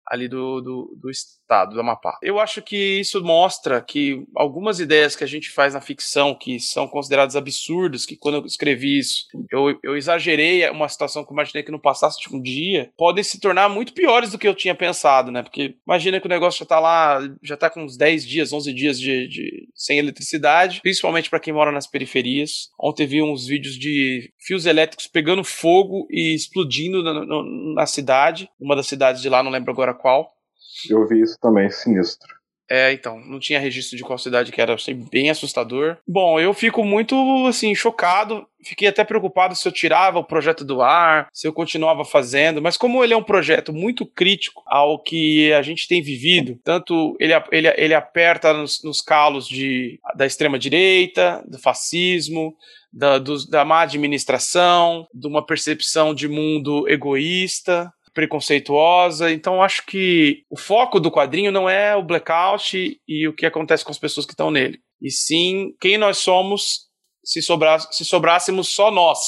[0.09, 2.17] Ali do, do, do, estado do Amapá.
[2.21, 6.59] Eu acho que isso mostra que algumas ideias que a gente faz na ficção, que
[6.59, 11.35] são consideradas absurdas, que quando eu escrevi isso, eu, eu exagerei uma situação que eu
[11.35, 14.55] imaginei que não passasse de um dia, podem se tornar muito piores do que eu
[14.55, 15.43] tinha pensado, né?
[15.43, 18.73] Porque imagina que o negócio já tá lá, já tá com uns 10 dias, 11
[18.73, 22.69] dias de, de sem eletricidade, principalmente para quem mora nas periferias.
[22.79, 27.43] Ontem vi uns vídeos de fios elétricos pegando fogo e explodindo na, na,
[27.75, 30.31] na cidade, uma das cidades de lá, não lembro agora qual.
[30.89, 32.37] Eu vi isso também, sinistro.
[32.69, 35.97] É, então, não tinha registro de qual cidade que era, achei bem assustador.
[36.05, 37.15] Bom, eu fico muito,
[37.47, 38.45] assim, chocado.
[38.61, 42.75] Fiquei até preocupado se eu tirava o projeto do ar, se eu continuava fazendo, mas
[42.75, 47.33] como ele é um projeto muito crítico ao que a gente tem vivido, tanto ele,
[47.51, 52.53] ele, ele aperta nos, nos calos de, da extrema-direita, do fascismo,
[52.91, 59.31] da, do, da má administração, de uma percepção de mundo egoísta, preconceituosa.
[59.31, 63.85] Então acho que o foco do quadrinho não é o blackout e o que acontece
[63.85, 66.87] com as pessoas que estão nele, e sim quem nós somos
[67.23, 69.19] se, sobra, se sobrássemos só nós,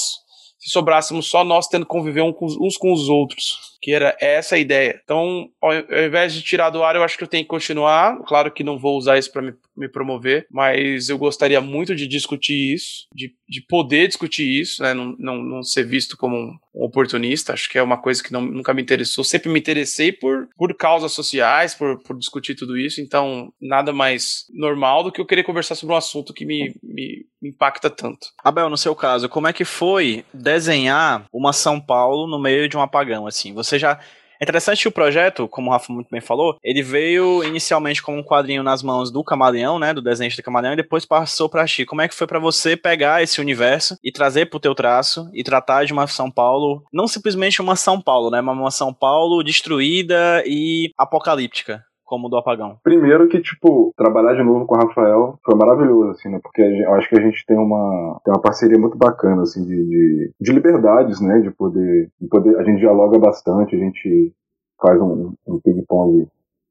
[0.58, 4.58] se sobrássemos só nós tendo que conviver uns com os outros que era essa a
[4.58, 5.00] ideia.
[5.02, 8.18] Então, ao, invés de tirar do ar, eu acho que eu tenho que continuar.
[8.26, 12.06] Claro que não vou usar isso para me, me, promover, mas eu gostaria muito de
[12.06, 14.92] discutir isso, de, de poder discutir isso, né?
[14.92, 17.52] Não, não, não ser visto como um, oportunista.
[17.52, 19.24] Acho que é uma coisa que não, nunca me interessou.
[19.24, 23.00] Sempre me interessei por, por causas sociais, por, por discutir tudo isso.
[23.00, 27.26] Então, nada mais normal do que eu querer conversar sobre um assunto que me, me,
[27.42, 28.28] impacta tanto.
[28.42, 32.76] Abel, no seu caso, como é que foi desenhar uma São Paulo no meio de
[32.76, 33.26] um apagão?
[33.26, 33.98] Assim, você já
[34.40, 38.16] é interessante que o projeto, como o Rafa muito bem falou, ele veio inicialmente como
[38.16, 41.66] um quadrinho nas mãos do Camaleão, né, do desenho do Camaleão, e depois passou para
[41.66, 41.84] ti.
[41.84, 45.44] Como é que foi para você pegar esse universo e trazer pro teu traço e
[45.44, 49.42] tratar de uma São Paulo, não simplesmente uma São Paulo, né, mas uma São Paulo
[49.42, 51.84] destruída e apocalíptica?
[52.10, 52.76] Como do apagão?
[52.82, 56.40] Primeiro que, tipo, trabalhar de novo com o Rafael foi maravilhoso, assim, né?
[56.42, 59.76] Porque eu acho que a gente tem uma, tem uma parceria muito bacana, assim, de,
[59.76, 61.38] de, de liberdades, né?
[61.38, 62.58] De poder, de poder.
[62.58, 64.34] A gente dialoga bastante, a gente
[64.82, 66.26] faz um, um ping-pong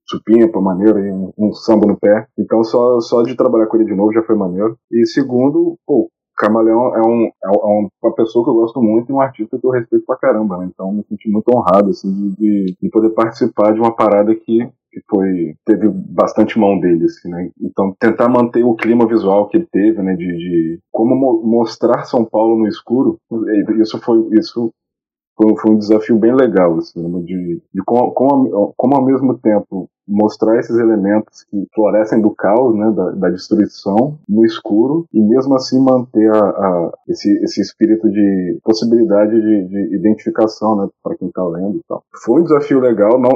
[0.06, 2.28] supimpa, maneiro, e um, um, samba no pé.
[2.38, 4.78] Então, só, só de trabalhar com ele de novo já foi maneiro.
[4.92, 9.14] E segundo, pô, Camaleão é, um, é, é uma pessoa que eu gosto muito e
[9.14, 10.70] um artista que eu respeito pra caramba, né?
[10.74, 14.70] Então, me senti muito honrado, assim, de, de, de poder participar de uma parada que
[15.10, 17.50] foi teve bastante mão dele, assim, né?
[17.62, 20.16] Então tentar manter o clima visual que ele teve, né?
[20.16, 23.20] De, de como mo mostrar São Paulo no escuro,
[23.80, 24.72] isso foi isso
[25.40, 27.20] foi, foi um desafio bem legal, assim, né?
[27.22, 32.76] de, de como, como, como, ao mesmo tempo mostrar esses elementos que florescem do caos,
[32.76, 38.10] né, da, da destruição no escuro e mesmo assim manter a, a, esse, esse espírito
[38.10, 42.04] de possibilidade de, de identificação, né, para quem está lendo e tal.
[42.24, 43.30] Foi um desafio legal, não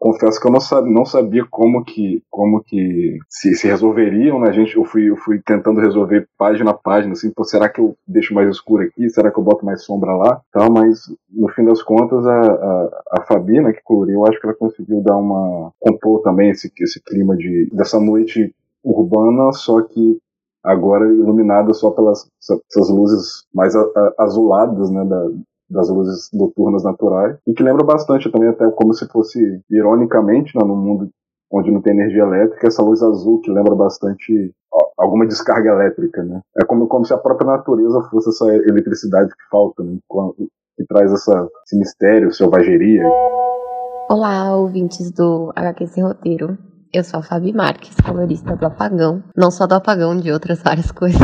[0.00, 4.50] confesso que eu não sabia, não sabia como que como que se, se resolveriam, né?
[4.50, 7.94] gente, eu fui, eu fui tentando resolver página a página, assim, pô, será que eu
[8.08, 9.10] deixo mais escuro aqui?
[9.10, 10.40] Será que eu boto mais sombra lá?
[10.50, 14.40] Tal, mas no fim das contas a, a, a Fabi, né, que coloriu, eu acho
[14.40, 19.82] que ela conseguiu dar uma compor também esse, esse clima de dessa noite urbana, só
[19.82, 20.18] que
[20.64, 23.74] agora iluminada só pelas essas luzes mais
[24.18, 25.28] azuladas, né, da,
[25.70, 29.38] das luzes noturnas naturais, e que lembra bastante também, até como se fosse,
[29.70, 31.08] ironicamente, né, no mundo
[31.52, 34.54] onde não tem energia elétrica, essa luz azul que lembra bastante
[34.96, 36.40] alguma descarga elétrica, né?
[36.56, 39.98] É como, como se a própria natureza fosse essa eletricidade que falta, né?
[40.76, 43.02] que traz essa, esse mistério, selvageria.
[44.08, 46.69] Olá, ouvintes do HQ Sem Roteiro.
[46.92, 49.22] Eu sou a Fabi Marques, colorista do Apagão.
[49.36, 51.20] Não só do Apagão, de outras várias coisas.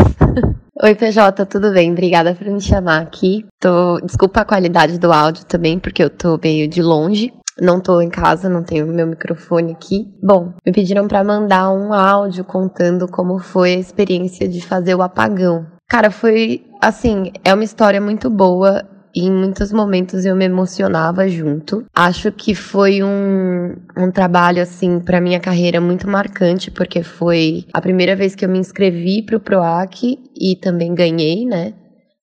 [0.81, 1.91] Oi, PJ, tudo bem?
[1.91, 3.45] Obrigada por me chamar aqui.
[3.59, 3.99] Tô...
[4.01, 7.33] Desculpa a qualidade do áudio também, porque eu tô meio de longe.
[7.61, 10.07] Não tô em casa, não tenho meu microfone aqui.
[10.23, 15.03] Bom, me pediram para mandar um áudio contando como foi a experiência de fazer o
[15.03, 15.67] apagão.
[15.89, 18.85] Cara, foi assim, é uma história muito boa
[19.17, 21.87] e em muitos momentos eu me emocionava junto.
[21.95, 27.81] Acho que foi um, um trabalho, assim, para minha carreira muito marcante, porque foi a
[27.81, 31.73] primeira vez que eu me inscrevi para o PROAC e também ganhei, né?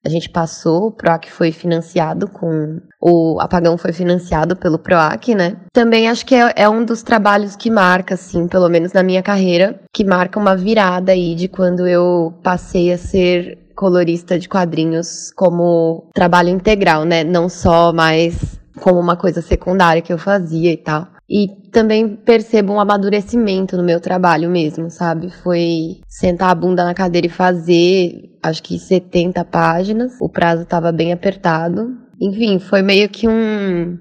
[0.05, 2.81] A gente passou, o PROAC foi financiado com.
[3.01, 5.55] O apagão foi financiado pelo PROAC, né?
[5.71, 9.23] Também acho que é, é, um dos trabalhos que marca, assim, pelo menos na minha
[9.23, 15.31] carreira, que marca uma virada aí de quando eu passei a ser colorista de quadrinhos
[15.35, 17.23] como trabalho integral, né?
[17.23, 21.07] Não só mais como uma coisa secundária que eu fazia e tal.
[21.29, 25.31] E também percebo um amadurecimento no meu trabalho mesmo, sabe?
[25.41, 30.13] Foi sentar a bunda na cadeira e fazer, acho que 70 páginas.
[30.21, 31.97] O prazo estava bem apertado.
[32.21, 33.97] Enfim, foi meio que um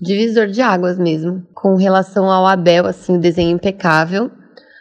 [0.00, 1.42] divisor de águas mesmo.
[1.52, 4.30] Com relação ao Abel, assim, o desenho impecável.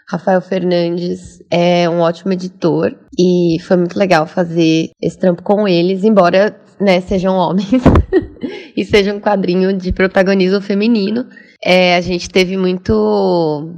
[0.09, 6.03] Rafael Fernandes é um ótimo editor e foi muito legal fazer esse trampo com eles,
[6.03, 7.81] embora né, sejam homens
[8.75, 11.25] e seja um quadrinho de protagonismo feminino.
[11.63, 13.73] É, a gente teve muito.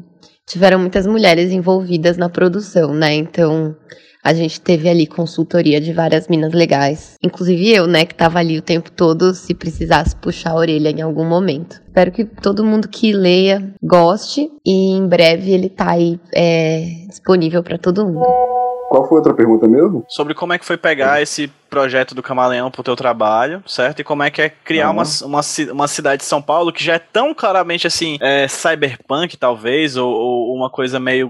[0.48, 3.16] Tiveram muitas mulheres envolvidas na produção, né?
[3.16, 3.76] Então
[4.26, 7.14] a gente teve ali consultoria de várias minas legais.
[7.24, 11.00] Inclusive eu, né, que tava ali o tempo todo, se precisasse puxar a orelha em
[11.00, 11.80] algum momento.
[11.86, 17.62] Espero que todo mundo que leia goste e em breve ele tá aí é, disponível
[17.62, 18.26] para todo mundo.
[18.96, 20.06] Qual foi a outra pergunta mesmo?
[20.08, 24.00] Sobre como é que foi pegar esse projeto do Camaleão pro teu trabalho, certo?
[24.00, 24.94] E como é que é criar uhum.
[24.94, 25.42] uma, uma,
[25.74, 30.10] uma cidade de São Paulo que já é tão claramente assim, é, cyberpunk, talvez, ou,
[30.10, 31.30] ou, uma coisa meio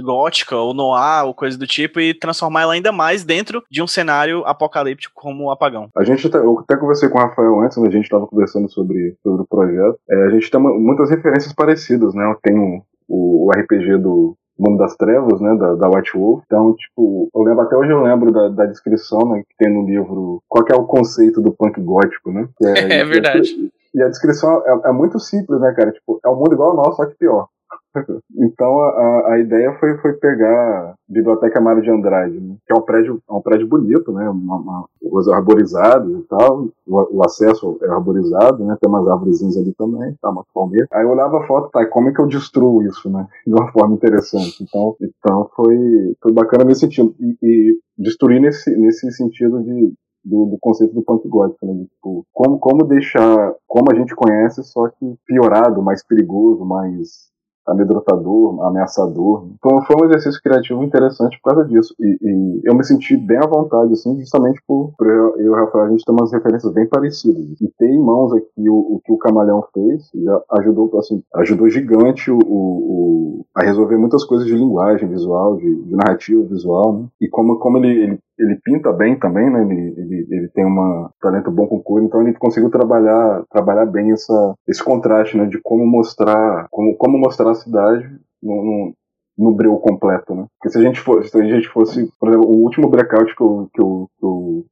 [0.00, 3.88] gótica, ou noir, ou coisa do tipo, e transformar ela ainda mais dentro de um
[3.88, 5.88] cenário apocalíptico como o Apagão.
[5.96, 9.16] A gente, eu até conversei com o Rafael antes, quando a gente estava conversando sobre,
[9.20, 9.98] sobre o projeto.
[10.08, 12.24] É, a gente tem muitas referências parecidas, né?
[12.30, 16.42] Eu tenho o, o RPG do, Mundo das Trevas, né, da, da White Wolf.
[16.46, 19.86] Então, tipo, eu lembro, até hoje eu lembro da, da descrição, né, que tem no
[19.86, 22.48] livro, qual é o conceito do punk gótico, né?
[22.62, 23.70] É, é, verdade.
[23.94, 25.90] E a descrição é, é, muito simples, né, cara?
[25.90, 27.48] Tipo, é um mundo igual ao nosso, só que pior.
[28.36, 32.56] Então a, a ideia foi, foi pegar a Biblioteca Mário de Andrade, né?
[32.66, 34.28] que é um prédio, é um prédio bonito, né?
[34.28, 38.76] Uma, uma, os arborizados e tal, o, o, acesso é arborizado, né?
[38.80, 40.86] Tem umas árvores ali também, tá, uma palmeira.
[40.92, 43.26] Aí eu olhava a foto, tá, como é que eu destruo isso, né?
[43.46, 44.62] De uma forma interessante.
[44.62, 47.14] Então, então foi, foi bacana nesse sentido.
[47.18, 49.92] E, e destruir nesse, nesse sentido de,
[50.24, 51.84] do, do, conceito do punk gótico, né?
[51.84, 57.29] Tipo, como, como deixar, como a gente conhece, só que piorado, mais perigoso, mais
[57.66, 59.48] amedrontador, ameaçador.
[59.58, 61.94] Então foi um exercício criativo interessante por causa disso.
[62.00, 65.54] E, e, eu me senti bem à vontade, assim, justamente por, por eu e o
[65.54, 67.44] Rafael, a gente tem umas referências bem parecidas.
[67.60, 71.68] E ter em mãos aqui o, o que o Camaleão fez já ajudou, assim, ajudou
[71.68, 77.06] gigante o, o, a resolver muitas coisas de linguagem visual, de, de narrativa visual, né?
[77.20, 79.62] E como, como ele, ele ele pinta bem também, né?
[79.62, 84.12] Ele, ele, ele tem um talento bom com cor, então ele conseguiu trabalhar, trabalhar bem
[84.12, 85.46] essa, esse contraste, né?
[85.46, 88.08] De como mostrar, como, como mostrar a cidade
[88.42, 88.94] no, no,
[89.38, 90.46] no breu completo, né?
[90.58, 93.42] Porque se a gente fosse, se a gente fosse, por exemplo, o último breakout que
[93.42, 94.64] eu, que eu, que eu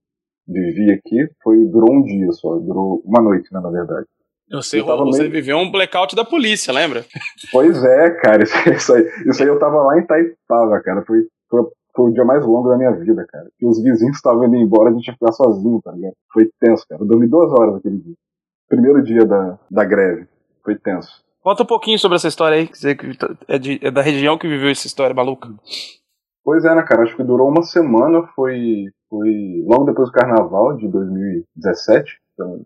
[0.49, 4.07] vivi aqui foi durou um dia só, durou uma noite, né, na verdade.
[4.51, 5.31] Eu sei, eu você meio...
[5.31, 7.05] viveu um blackout da polícia, lembra?
[7.53, 8.43] Pois é, cara,
[8.75, 11.61] isso aí, isso aí eu tava lá em Taipava, cara, foi, foi
[11.99, 13.51] foi o dia mais longo da minha vida, cara.
[13.59, 16.15] Que os vizinhos estavam indo embora, a gente ia ficar sozinho, tá ligado?
[16.33, 17.03] Foi tenso, cara.
[17.03, 18.15] Eu dormi duas horas aquele dia.
[18.69, 20.29] Primeiro dia da, da greve.
[20.63, 21.25] Foi tenso.
[21.43, 24.71] Conta um pouquinho sobre essa história aí, que é, de, é da região que viveu
[24.71, 25.49] essa história maluca.
[26.45, 27.03] Pois é, né, cara?
[27.03, 32.17] Acho que durou uma semana, foi, foi logo depois do carnaval de 2017.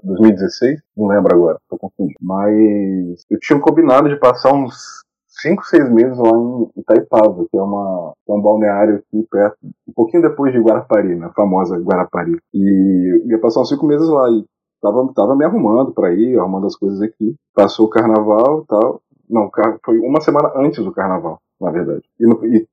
[0.04, 2.18] 2016, não lembro agora, tô confundindo.
[2.20, 5.02] Mas eu tinha combinado de passar uns
[5.42, 9.92] cinco, seis meses lá em Itaipava, que é, uma, é um balneário aqui perto, um
[9.92, 12.38] pouquinho depois de Guarapari, né, a famosa Guarapari.
[12.54, 14.44] E ia passar uns cinco meses lá e
[14.80, 17.34] tava, tava me arrumando para ir, arrumando as coisas aqui.
[17.54, 19.02] Passou o carnaval tal.
[19.28, 19.50] Não,
[19.84, 22.02] foi uma semana antes do carnaval, na verdade.
[22.20, 22.66] E, no, e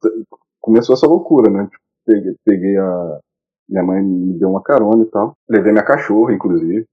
[0.62, 1.63] começou essa loucura, né?
[1.65, 3.19] Tipo, peguei, peguei a.
[3.67, 5.36] Minha mãe me deu uma carona e tal.
[5.47, 6.86] Levei minha cachorra, inclusive.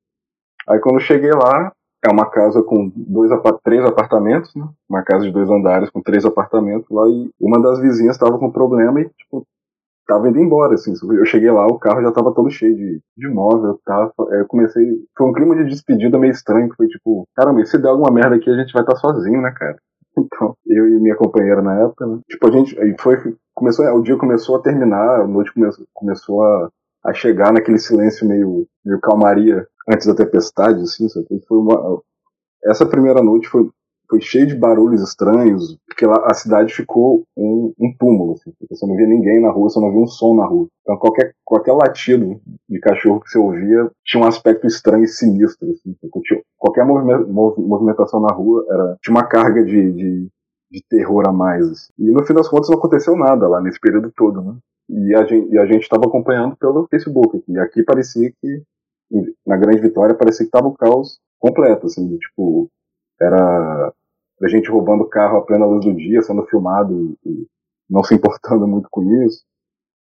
[0.69, 1.73] Aí quando eu cheguei lá,
[2.05, 3.31] é uma casa com dois,
[3.65, 4.67] três apartamentos, né?
[4.89, 8.51] Uma casa de dois andares com três apartamentos lá e uma das vizinhas estava com
[8.51, 9.47] problema e, tipo,
[10.07, 10.93] tava indo embora, assim.
[11.03, 14.11] Eu cheguei lá, o carro já tava todo cheio de, de móvel, tá?
[14.31, 14.85] Eu comecei.
[15.17, 18.49] Foi um clima de despedida meio estranho, foi tipo, caramba, se der alguma merda aqui,
[18.49, 19.77] a gente vai estar tá sozinho, né, cara?
[20.19, 22.21] Então, eu e minha companheira na época, né?
[22.27, 22.81] Tipo, a gente.
[22.81, 23.19] Aí foi.
[23.55, 26.71] Começou, o dia começou a terminar, a noite começou, começou a,
[27.05, 31.27] a chegar naquele silêncio meio, meio calmaria antes da tempestade, assim, sabe?
[31.47, 32.03] Foi uma,
[32.65, 33.69] essa primeira noite foi
[34.09, 38.87] foi cheio de barulhos estranhos, porque lá a cidade ficou um, um túmulo, assim, você
[38.87, 40.69] não via ninguém na rua, você não via um som na rua.
[40.83, 45.69] Então qualquer, qualquer latido de cachorro que você ouvia tinha um aspecto estranho e sinistro,
[45.71, 50.29] assim, tinha, qualquer movimentação na rua era, tinha uma carga de, de,
[50.71, 51.69] de terror a mais.
[51.69, 51.93] Assim.
[51.99, 54.57] E no fim das contas não aconteceu nada lá nesse período todo, né?
[54.89, 57.43] E a gente estava acompanhando pelo Facebook.
[57.49, 58.63] E aqui parecia que
[59.47, 62.71] na Grande Vitória parecia que estava o caos completo, assim, tipo
[63.21, 63.93] era
[64.43, 67.47] a gente roubando carro a plena luz do dia, sendo filmado e
[67.89, 69.43] não se importando muito com isso.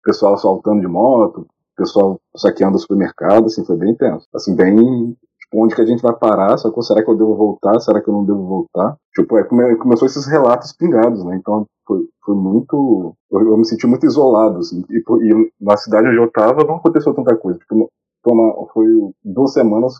[0.02, 4.26] Pessoal assaltando de moto, pessoal saqueando o supermercado, assim, foi bem tenso.
[4.34, 6.56] Assim, bem, tipo, onde que a gente vai parar?
[6.56, 7.78] Que, será que eu devo voltar?
[7.80, 8.96] Será que eu não devo voltar?
[9.14, 11.36] Tipo, é, come, começou esses relatos pingados, né?
[11.36, 16.08] Então, foi, foi muito, eu, eu, me senti muito isolado, assim, e, e, na cidade
[16.08, 17.58] onde eu tava não aconteceu tanta coisa.
[17.58, 17.90] Tipo,
[18.24, 18.86] foi, uma, foi
[19.22, 19.94] duas semanas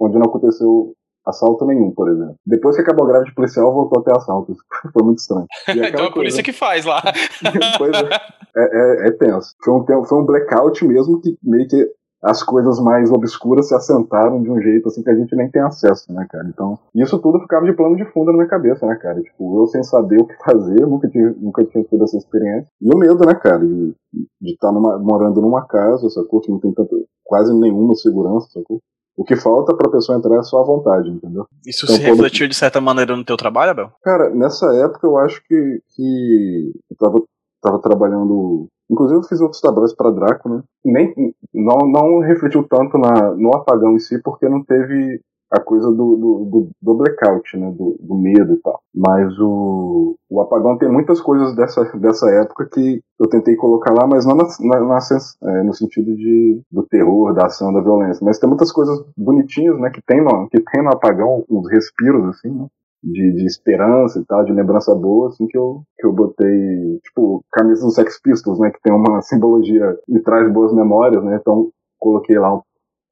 [0.00, 0.94] onde não aconteceu
[1.26, 2.36] assalto nenhum, por exemplo.
[2.46, 4.58] Depois que acabou a greve de policial, voltou a ter assaltos.
[4.92, 5.46] Foi muito estranho.
[5.68, 7.02] então é por isso que faz lá.
[7.78, 8.08] pois é.
[8.56, 9.54] É, é, é tenso.
[9.64, 11.90] Foi um, foi um blackout mesmo que meio que
[12.24, 15.62] as coisas mais obscuras se assentaram de um jeito assim que a gente nem tem
[15.62, 16.46] acesso, né, cara?
[16.48, 19.20] Então, isso tudo ficava de plano de fundo na minha cabeça, né, cara?
[19.20, 22.66] Tipo, eu sem saber o que fazer, nunca tinha, nunca tinha tido essa experiência.
[22.80, 23.94] E o medo, né, cara, de
[24.42, 26.40] estar tá morando numa casa, sacou?
[26.40, 28.80] Que não tem tanto, quase nenhuma segurança, sacou?
[29.16, 31.46] O que falta para a pessoa entrar é só a vontade, entendeu?
[31.64, 33.92] Isso então, se refletiu de certa maneira no teu trabalho, Abel?
[34.02, 37.22] Cara, nessa época eu acho que, que eu tava,
[37.62, 38.66] tava trabalhando.
[38.90, 40.62] Inclusive eu fiz outros trabalhos para Draco, né?
[40.84, 41.14] Nem,
[41.52, 45.20] não, não refletiu tanto na, no apagão em si, porque não teve
[45.50, 47.70] a coisa do, do, do, do blackout, né?
[47.70, 48.80] Do, do, medo e tal.
[48.94, 54.06] Mas o, o apagão tem muitas coisas dessa, dessa época que eu tentei colocar lá,
[54.06, 54.98] mas não na, na, na
[55.44, 58.24] é, no sentido de, do terror, da ação, da violência.
[58.24, 59.90] Mas tem muitas coisas bonitinhas, né?
[59.90, 62.66] Que tem no, que tem no apagão, uns respiros, assim, né?
[63.04, 67.44] De, de, esperança e tal, de lembrança boa, assim, que eu, que eu botei, tipo,
[67.52, 71.68] camisa dos Sex Pistols, né, que tem uma simbologia e traz boas memórias, né, então
[72.00, 72.58] coloquei lá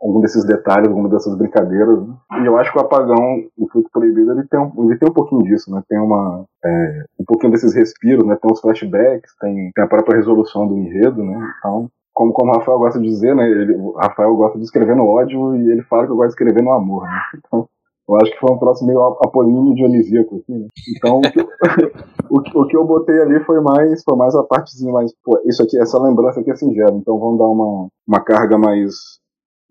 [0.03, 2.07] algum desses detalhes, alguma dessas brincadeiras.
[2.07, 2.15] Né?
[2.43, 5.15] E eu acho que o apagão, o fruto proibido, ele tem um, ele tem um
[5.15, 5.81] pouquinho disso, né?
[5.89, 8.37] Tem uma é, um pouquinho desses respiros, né?
[8.41, 11.39] Tem uns flashbacks, tem, tem a própria resolução do enredo, né?
[11.59, 13.49] Então, como, como o Rafael gosta de dizer, né?
[13.49, 16.63] Ele, Rafael gosta de escrever no ódio e ele fala que eu gosto de escrever
[16.63, 17.21] no amor, né?
[17.37, 17.69] Então,
[18.09, 20.67] eu acho que foi um troço meio apolíneo dionisíaco, assim, né?
[20.97, 21.47] Então, o que, eu,
[22.31, 25.41] o, que, o que eu botei ali foi mais, foi mais a partezinha mais, pô,
[25.47, 28.95] isso aqui, essa lembrança aqui é singela, então vamos dar uma, uma carga mais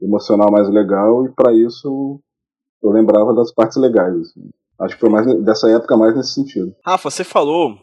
[0.01, 2.19] emocional mais legal, e para isso
[2.81, 4.15] eu lembrava das partes legais.
[4.15, 4.49] Assim.
[4.79, 6.73] Acho que foi mais dessa época mais nesse sentido.
[6.83, 7.77] Rafa, você falou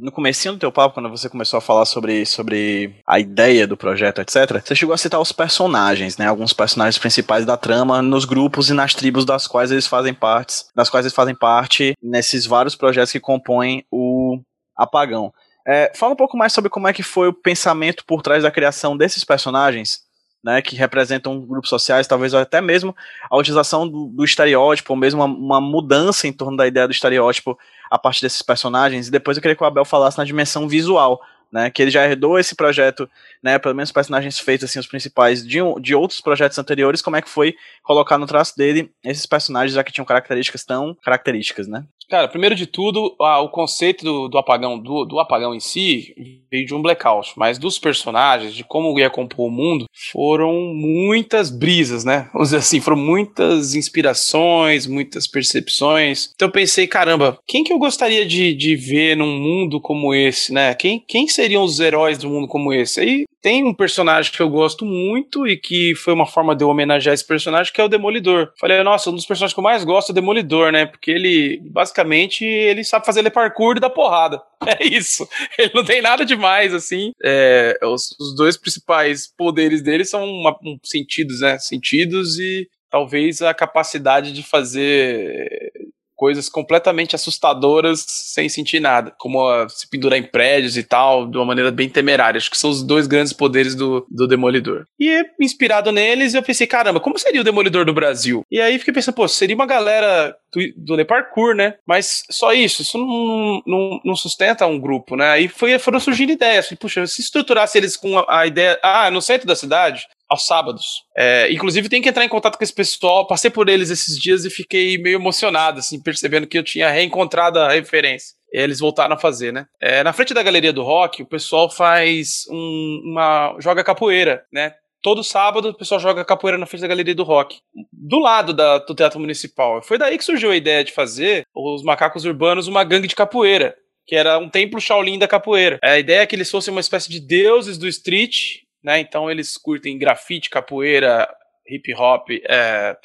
[0.00, 3.76] no comecinho do teu papo, quando você começou a falar sobre, sobre a ideia do
[3.76, 6.26] projeto, etc., você chegou a citar os personagens, né?
[6.26, 10.64] Alguns personagens principais da trama nos grupos e nas tribos das quais eles fazem parte,
[10.74, 14.40] das quais eles fazem parte nesses vários projetos que compõem o
[14.76, 15.32] Apagão.
[15.66, 18.50] É, fala um pouco mais sobre como é que foi o pensamento por trás da
[18.50, 20.00] criação desses personagens
[20.42, 22.96] né, que representam grupos sociais, talvez até mesmo
[23.30, 26.92] a utilização do, do estereótipo, ou mesmo uma, uma, mudança em torno da ideia do
[26.92, 27.58] estereótipo
[27.90, 29.08] a partir desses personagens.
[29.08, 31.20] E depois eu queria que o Abel falasse na dimensão visual,
[31.52, 33.08] né, que ele já herdou esse projeto,
[33.42, 37.22] né, pelo menos personagens feitos assim os principais de, de outros projetos anteriores, como é
[37.22, 41.84] que foi colocar no traço dele esses personagens já que tinham características tão características, né?
[42.10, 46.12] Cara, primeiro de tudo, o conceito do, do apagão do, do, apagão em si
[46.50, 51.50] veio de um blackout, mas dos personagens, de como ia compor o mundo, foram muitas
[51.50, 52.28] brisas, né?
[52.32, 56.32] Vamos dizer assim, foram muitas inspirações, muitas percepções.
[56.34, 60.52] Então eu pensei, caramba, quem que eu gostaria de, de ver num mundo como esse,
[60.52, 60.74] né?
[60.74, 63.00] Quem, quem seriam os heróis do mundo como esse?
[63.00, 66.68] Aí tem um personagem que eu gosto muito e que foi uma forma de eu
[66.68, 68.52] homenagear esse personagem, que é o Demolidor.
[68.58, 70.84] Falei, nossa, um dos personagens que eu mais gosto é o Demolidor, né?
[70.84, 74.40] Porque ele, basicamente, ele sabe fazer ele parkour e dar porrada.
[74.78, 75.26] É isso.
[75.58, 77.12] Ele não tem nada demais, assim.
[77.24, 81.58] É, os, os, dois principais poderes dele são uma, um, sentidos, né?
[81.58, 85.72] Sentidos e talvez a capacidade de fazer
[86.20, 91.38] coisas completamente assustadoras sem sentir nada, como a, se pendurar em prédios e tal, de
[91.38, 92.36] uma maneira bem temerária.
[92.36, 94.84] Acho que são os dois grandes poderes do, do Demolidor.
[95.00, 98.44] E inspirado neles, eu pensei, caramba, como seria o Demolidor do Brasil?
[98.50, 101.76] E aí fiquei pensando, pô, seria uma galera do, do Le Parkour, né?
[101.86, 105.30] Mas só isso, isso não, não, não sustenta um grupo, né?
[105.30, 106.66] Aí foi, foram surgindo ideias.
[106.66, 110.46] Falei, puxa, se estruturasse eles com a, a ideia, ah, no centro da cidade, aos
[110.46, 111.02] sábados.
[111.16, 113.26] É, inclusive, tem que entrar em contato com esse pessoal.
[113.26, 117.58] Passei por eles esses dias e fiquei meio emocionado, assim, percebendo que eu tinha reencontrado
[117.58, 118.36] a referência.
[118.52, 119.66] Eles voltaram a fazer, né?
[119.80, 123.56] É, na frente da galeria do rock, o pessoal faz um, uma.
[123.60, 124.74] joga capoeira, né?
[125.02, 127.58] Todo sábado o pessoal joga capoeira na frente da galeria do rock,
[127.90, 129.82] do lado da, do Teatro Municipal.
[129.82, 133.74] Foi daí que surgiu a ideia de fazer os macacos urbanos uma gangue de capoeira,
[134.06, 135.78] que era um templo Shaolin da capoeira.
[135.82, 139.00] A ideia é que eles fossem uma espécie de deuses do street né?
[139.00, 141.28] Então eles curtem grafite, capoeira,
[141.68, 142.96] hip hop, é,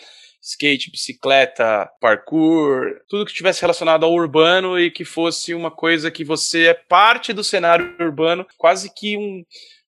[0.42, 6.24] skate, bicicleta, parkour, tudo que tivesse relacionado ao urbano e que fosse uma coisa que
[6.24, 9.44] você é parte do cenário urbano, quase que um,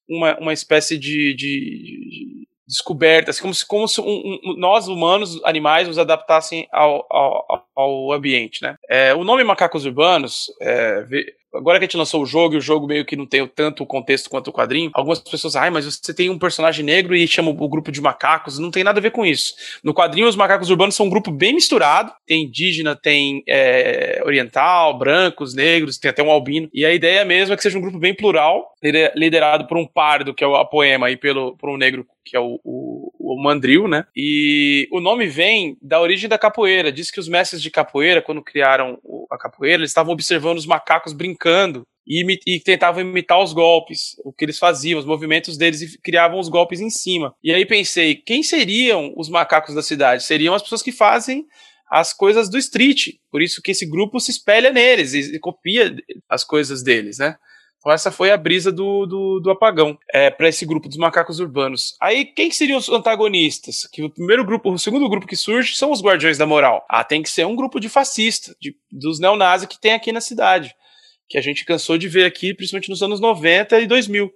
[0.10, 4.88] uma, uma espécie de, de, de descoberta, assim, como se, como se um, um, nós,
[4.88, 8.76] humanos, animais, nos adaptassem ao, ao, ao ambiente, né?
[8.90, 11.06] É, o nome Macacos Urbanos, é,
[11.54, 13.86] Agora que a gente lançou o jogo e o jogo meio que não tem tanto
[13.86, 17.50] contexto quanto o quadrinho, algumas pessoas, ai, mas você tem um personagem negro e chama
[17.50, 19.54] o grupo de macacos, não tem nada a ver com isso.
[19.84, 24.98] No quadrinho, os macacos urbanos são um grupo bem misturado, tem indígena, tem é, oriental,
[24.98, 28.00] brancos, negros, tem até um albino, e a ideia mesmo é que seja um grupo
[28.00, 28.74] bem plural,
[29.16, 32.39] liderado por um pardo, que é o poema, e pelo, por um negro que é
[32.39, 32.97] o, o,
[33.34, 34.05] o, mandril, né?
[34.15, 36.91] E o nome vem da origem da capoeira.
[36.91, 38.97] Diz que os mestres de capoeira, quando criaram
[39.32, 44.32] a capoeira, eles estavam observando os macacos brincando e, e, tentavam imitar os golpes, o
[44.32, 47.36] que eles faziam, os movimentos deles e criavam os golpes em cima.
[47.43, 50.23] E aí pensei, quem seriam os macacos da cidade?
[50.23, 51.45] Seriam as pessoas que fazem
[51.89, 53.15] as coisas do street.
[53.30, 55.95] Por isso que esse grupo se espelha neles e, e copia
[56.30, 57.36] as coisas deles, né?
[57.80, 61.39] Então essa foi a brisa do, do, do apagão é, para esse grupo dos macacos
[61.39, 61.95] urbanos.
[62.01, 63.88] Aí quem seriam os antagonistas?
[63.91, 66.86] Que o primeiro grupo, o segundo grupo que surge são os guardiões da moral.
[66.89, 70.21] Ah, tem que ser um grupo de fascista, de, dos neonazis que tem aqui na
[70.21, 70.75] cidade,
[71.30, 74.32] que a gente cansou de ver aqui, principalmente nos anos 90 e 2000.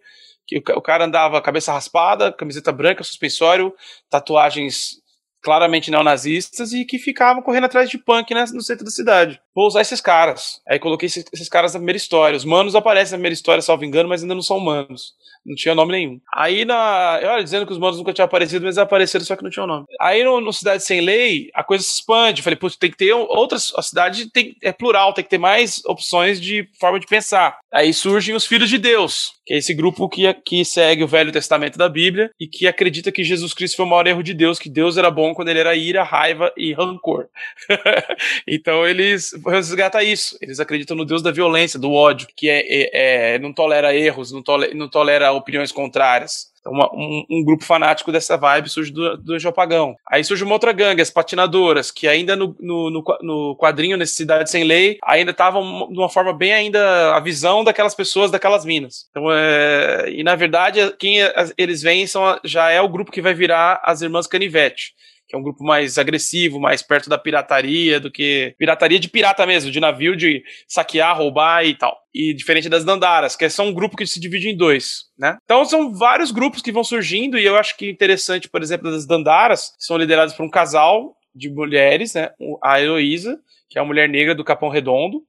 [0.48, 3.74] Que o, o cara andava cabeça raspada, camiseta branca, suspensório,
[4.10, 5.01] tatuagens
[5.42, 9.42] claramente neonazistas e que ficavam correndo atrás de punk né, no centro da cidade.
[9.56, 10.62] Vou usar esses caras.
[10.68, 12.38] Aí coloquei esses, esses, caras na primeira história.
[12.38, 15.14] Os manos aparecem na primeira história, salvo engano, mas ainda não são humanos.
[15.46, 16.20] Não tinha nome nenhum.
[16.34, 17.20] Aí na.
[17.24, 19.86] Olha, dizendo que os manos nunca tinham aparecido, mas apareceram, só que não tinham nome.
[20.00, 22.44] Aí no, no Cidade Sem Lei, a coisa se expande.
[22.44, 23.74] Falei, putz, tem que ter outras.
[23.76, 27.58] A cidade tem, é plural, tem que ter mais opções de forma de pensar.
[27.74, 31.32] Aí surgem os Filhos de Deus, que é esse grupo que, que segue o Velho
[31.32, 34.60] Testamento da Bíblia e que acredita que Jesus Cristo foi o maior erro de Deus,
[34.60, 37.28] que Deus era bom quando ele era ira, raiva e rancor.
[38.48, 40.38] então eles resgatam isso.
[40.42, 44.32] Eles acreditam no Deus da violência, do ódio, que é, é, é não tolera erros,
[44.32, 46.52] não tolera, não tolera opiniões contrárias.
[46.62, 49.96] Então, uma, um, um, grupo fanático dessa vibe surge do, do Jopagão.
[50.08, 54.64] Aí surge uma outra gangue, as patinadoras, que ainda no, no, no, quadrinho Necessidade Sem
[54.64, 59.08] Lei, ainda estavam de uma forma bem ainda a visão daquelas pessoas, daquelas minas.
[59.10, 61.18] Então, é, e na verdade, quem
[61.58, 64.94] eles vêm são, já é o grupo que vai virar as Irmãs Canivete
[65.32, 68.54] que é um grupo mais agressivo, mais perto da pirataria do que.
[68.58, 71.98] Pirataria de pirata mesmo, de navio, de saquear, roubar e tal.
[72.14, 75.38] E diferente das Dandaras, que é só um grupo que se divide em dois, né?
[75.46, 79.08] Então são vários grupos que vão surgindo, e eu acho que interessante, por exemplo, das
[79.08, 82.32] Dandaras, que são lideradas por um casal de mulheres, né?
[82.62, 85.22] A Heloísa, que é uma mulher negra do Capão Redondo,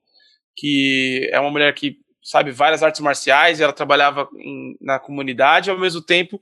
[0.57, 5.79] que é uma mulher que sabe, várias artes marciais, ela trabalhava em, na comunidade, ao
[5.79, 6.41] mesmo tempo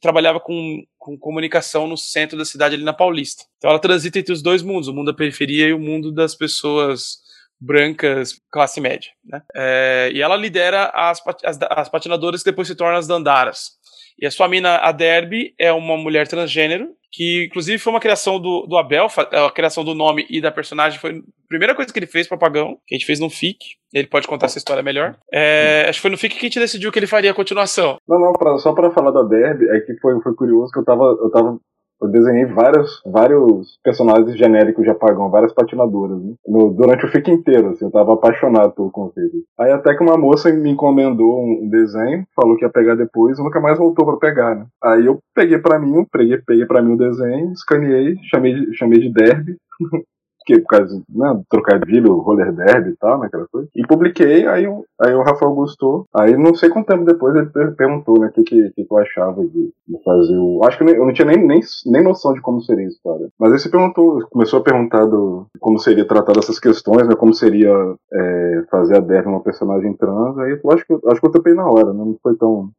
[0.00, 3.44] trabalhava com, com comunicação no centro da cidade, ali na Paulista.
[3.56, 6.34] Então ela transita entre os dois mundos, o mundo da periferia e o mundo das
[6.34, 7.18] pessoas
[7.60, 9.10] brancas, classe média.
[9.24, 9.42] Né?
[9.54, 13.72] É, e ela lidera as, as, as patinadoras que depois se tornam as dandaras.
[14.20, 18.38] E a sua mina, a Derby, é uma mulher transgênero, que inclusive foi uma criação
[18.38, 21.98] do, do Abel, a criação do nome e da personagem foi a primeira coisa que
[21.98, 23.58] ele fez para Pagão, que a gente fez no FIC.
[23.92, 25.16] Ele pode contar essa história melhor.
[25.32, 27.96] É, acho que foi no FIC que a gente decidiu que ele faria a continuação.
[28.08, 30.84] Não, não, pra, só para falar da Derby, é que foi, foi curioso que eu
[30.84, 31.58] tava, eu tava
[32.00, 36.34] eu desenhei vários, vários personagens genéricos de apagão, várias patinadoras, né?
[36.46, 39.36] no, durante o FIC inteiro, assim, eu tava apaixonado pelo conceito.
[39.58, 43.42] Aí até que uma moça me encomendou um desenho, falou que ia pegar depois e
[43.42, 44.66] nunca mais voltou para pegar, né?
[44.82, 49.00] Aí eu peguei para mim, peguei, peguei para mim o desenho, escaneei, chamei de, chamei
[49.00, 49.56] de Derby,
[50.40, 53.68] porque por causa né, trocadilho, roller derby e tal, né, aquela coisa.
[53.74, 54.66] E publiquei, aí,
[55.00, 56.06] aí o Rafael gostou.
[56.14, 59.42] Aí não sei quanto tempo depois ele perguntou, né, o que, que, que eu achava
[59.42, 60.60] de, de fazer o.
[60.64, 63.28] Acho que eu não tinha nem, nem, nem noção de como seria a história.
[63.38, 67.34] Mas aí você perguntou, começou a perguntar do, como seria tratar essas questões, né, como
[67.34, 67.72] seria
[68.12, 70.38] é, fazer a Derby uma personagem trans.
[70.38, 72.70] Aí acho que, acho que eu topei na hora, né, não foi tão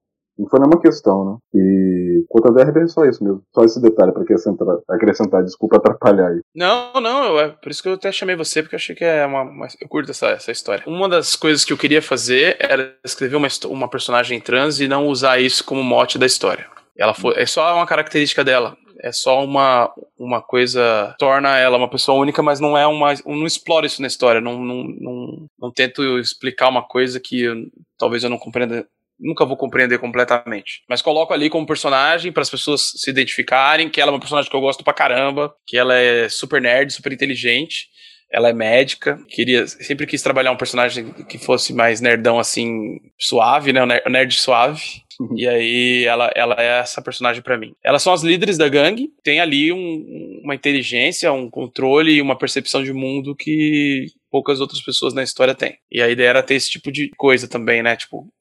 [0.42, 1.38] não foi nenhuma questão, né?
[1.54, 3.44] E quanto a DRB é só isso mesmo.
[3.54, 6.42] Só esse detalhe para acrescentar, acrescentar, desculpa atrapalhar aí.
[6.56, 9.24] Não, não, é por isso que eu até chamei você, porque eu achei que é
[9.26, 9.44] uma.
[9.44, 10.84] uma eu curto essa, essa história.
[10.88, 15.08] Uma das coisas que eu queria fazer era escrever uma, uma personagem trans e não
[15.08, 16.66] usar isso como mote da história.
[16.98, 18.76] Ela foi, é só uma característica dela.
[19.04, 21.16] É só uma, uma coisa.
[21.18, 23.14] Torna ela uma pessoa única, mas não é uma.
[23.26, 24.40] Não explora isso na história.
[24.40, 27.56] Não, não, não, não tento explicar uma coisa que eu,
[27.98, 28.86] talvez eu não compreenda
[29.22, 30.82] nunca vou compreender completamente.
[30.90, 34.50] Mas coloco ali como personagem para as pessoas se identificarem que ela é uma personagem
[34.50, 37.88] que eu gosto pra caramba, que ela é super nerd, super inteligente.
[38.34, 43.74] Ela é médica, queria sempre quis trabalhar um personagem que fosse mais nerdão assim, suave,
[43.74, 44.82] né, o nerd suave.
[45.20, 45.38] Uhum.
[45.38, 47.74] E aí ela, ela é essa personagem para mim.
[47.84, 52.38] Elas são as líderes da gangue, tem ali um, uma inteligência, um controle e uma
[52.38, 55.78] percepção de mundo que poucas outras pessoas na história têm.
[55.92, 57.98] E a ideia era ter esse tipo de coisa também, né?
[57.98, 58.32] Tipo,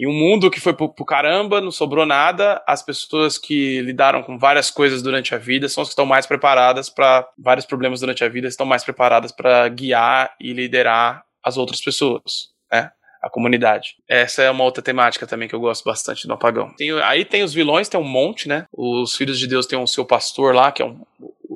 [0.00, 2.62] e um mundo que foi pro, pro, caramba, não sobrou nada.
[2.66, 6.24] As pessoas que lidaram com várias coisas durante a vida são as que estão mais
[6.24, 11.58] preparadas para vários problemas durante a vida, estão mais preparadas para guiar e liderar as
[11.58, 12.90] outras pessoas, né?
[13.22, 13.96] A comunidade.
[14.08, 16.74] Essa é uma outra temática também que eu gosto bastante do Apagão.
[16.78, 18.64] Tem, aí tem os vilões, tem um monte, né?
[18.72, 21.02] Os filhos de Deus tem o um seu pastor lá, que é um,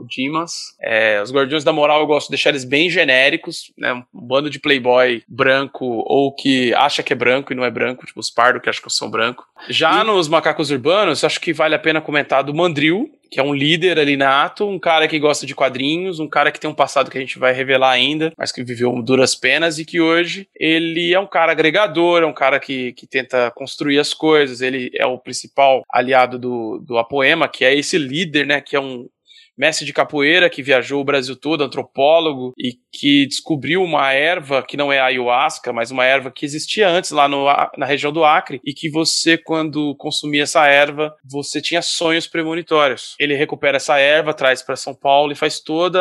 [0.04, 0.74] o Dimas.
[0.80, 3.92] É, os Guardiões da Moral eu gosto de deixar eles bem genéricos, né?
[3.92, 8.06] Um bando de playboy branco ou que acha que é branco e não é branco,
[8.06, 9.44] tipo os pardos que acham que são branco.
[9.68, 10.06] Já e...
[10.06, 13.98] nos Macacos Urbanos, acho que vale a pena comentar do Mandril, que é um líder
[13.98, 17.18] ali nato, um cara que gosta de quadrinhos, um cara que tem um passado que
[17.18, 21.18] a gente vai revelar ainda, mas que viveu duras penas e que hoje ele é
[21.18, 25.18] um cara agregador, é um cara que, que tenta construir as coisas, ele é o
[25.18, 29.08] principal aliado do, do Apoema, que é esse líder, né, que é um,
[29.56, 34.76] mestre de capoeira que viajou o Brasil todo, antropólogo e que descobriu uma erva que
[34.76, 37.44] não é ayahuasca, mas uma erva que existia antes lá no,
[37.76, 43.14] na região do Acre e que você, quando consumia essa erva, você tinha sonhos premonitórios.
[43.18, 45.98] Ele recupera essa erva, traz para São Paulo e faz todo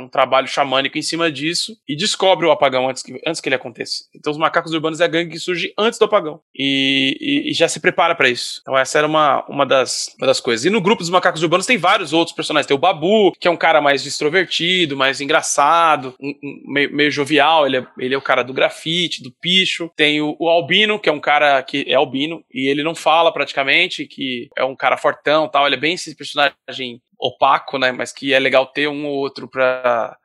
[0.00, 3.56] um trabalho xamânico em cima disso e descobre o apagão antes que, antes que ele
[3.56, 4.04] aconteça.
[4.14, 7.54] Então, os macacos urbanos é a gangue que surge antes do apagão e, e, e
[7.54, 8.60] já se prepara para isso.
[8.62, 10.64] Então, essa era uma, uma, das, uma das coisas.
[10.64, 12.66] E no grupo dos macacos urbanos tem vários outros personagens.
[12.66, 17.10] Tem o Babu, que é um cara mais extrovertido, mais engraçado, um, um, meio, meio,
[17.10, 19.90] jovial, ele é, ele é o cara do grafite, do picho.
[19.96, 23.32] Tem o, o, Albino, que é um cara que é albino, e ele não fala
[23.32, 25.66] praticamente, que é um cara fortão tal.
[25.66, 27.92] Ele é bem esse personagem opaco, né?
[27.92, 30.16] Mas que é legal ter um ou outro pra,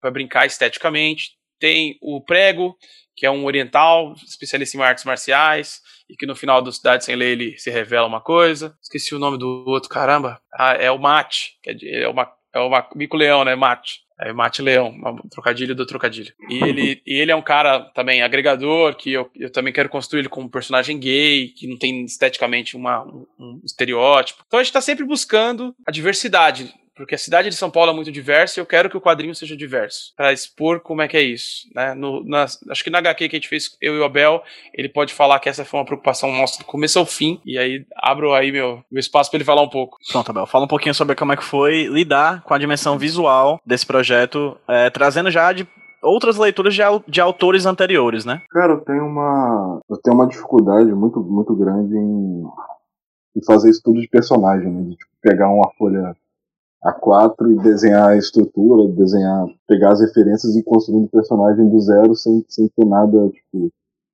[0.00, 1.32] pra brincar esteticamente.
[1.58, 2.76] Tem o Prego,
[3.16, 5.80] que é um oriental, especialista em artes marciais
[6.10, 8.76] e que no final do Cidade Sem Lei ele se revela uma coisa.
[8.82, 10.40] Esqueci o nome do outro, caramba.
[10.52, 13.54] Ah, é o Mate, que é, é uma é o Mico Leão, né?
[13.54, 14.00] Mate.
[14.22, 14.94] É Mate Leão,
[15.30, 16.34] trocadilho do trocadilho.
[16.46, 20.20] E ele, e ele é um cara também agregador, que eu, eu também quero construir
[20.20, 24.44] ele como um personagem gay, que não tem esteticamente uma, um, um estereótipo.
[24.46, 27.94] Então a gente tá sempre buscando a diversidade porque a cidade de São Paulo é
[27.94, 31.16] muito diversa e eu quero que o quadrinho seja diverso, para expor como é que
[31.16, 31.68] é isso.
[31.74, 31.94] Né?
[31.94, 34.42] No, na, acho que na HQ que a gente fez, eu e o Abel,
[34.74, 37.86] ele pode falar que essa foi uma preocupação nossa do começo ao fim, e aí
[37.96, 39.96] abro aí meu, meu espaço para ele falar um pouco.
[40.10, 43.60] Pronto, Abel, fala um pouquinho sobre como é que foi lidar com a dimensão visual
[43.64, 45.66] desse projeto, é, trazendo já de
[46.02, 48.42] outras leituras de, de autores anteriores, né?
[48.50, 52.44] Cara, eu tenho uma, eu tenho uma dificuldade muito, muito grande em,
[53.36, 54.82] em fazer estudo de personagem, né?
[54.82, 56.14] De tipo, pegar uma folha
[56.84, 62.14] a4 e desenhar a estrutura, desenhar, pegar as referências e construir um personagem do zero
[62.14, 63.70] sem, sem ter nada, tipo,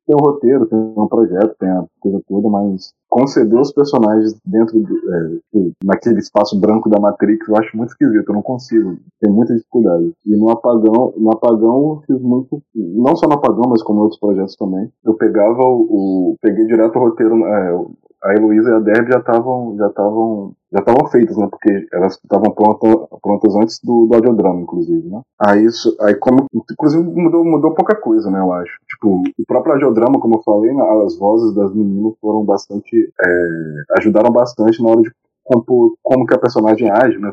[0.07, 4.79] tem um roteiro, tem um projeto, tem a coisa toda, mas conceber os personagens dentro
[4.79, 9.33] do, é, naquele espaço branco da Matrix eu acho muito esquisito, eu não consigo, tem
[9.33, 10.13] muita dificuldade.
[10.25, 14.55] E no apagão, no apagão fiz muito, não só no apagão, mas como outros projetos
[14.57, 14.89] também.
[15.05, 17.85] Eu pegava o, o peguei direto o roteiro, é,
[18.23, 21.47] a Heloísa e a Deb já estavam já estavam já estavam feitas, né?
[21.51, 25.21] Porque elas estavam prontas, prontas antes do, do audiodrama, inclusive, né?
[25.41, 28.41] Aí isso, aí como, inclusive mudou, mudou pouca coisa, né?
[28.41, 28.77] Eu acho.
[28.89, 33.99] Tipo, o próprio audiodrama, como eu falei, né, as vozes das meninas foram bastante, é,
[33.99, 35.11] ajudaram bastante na hora de
[35.45, 37.31] compor como que a personagem age, né?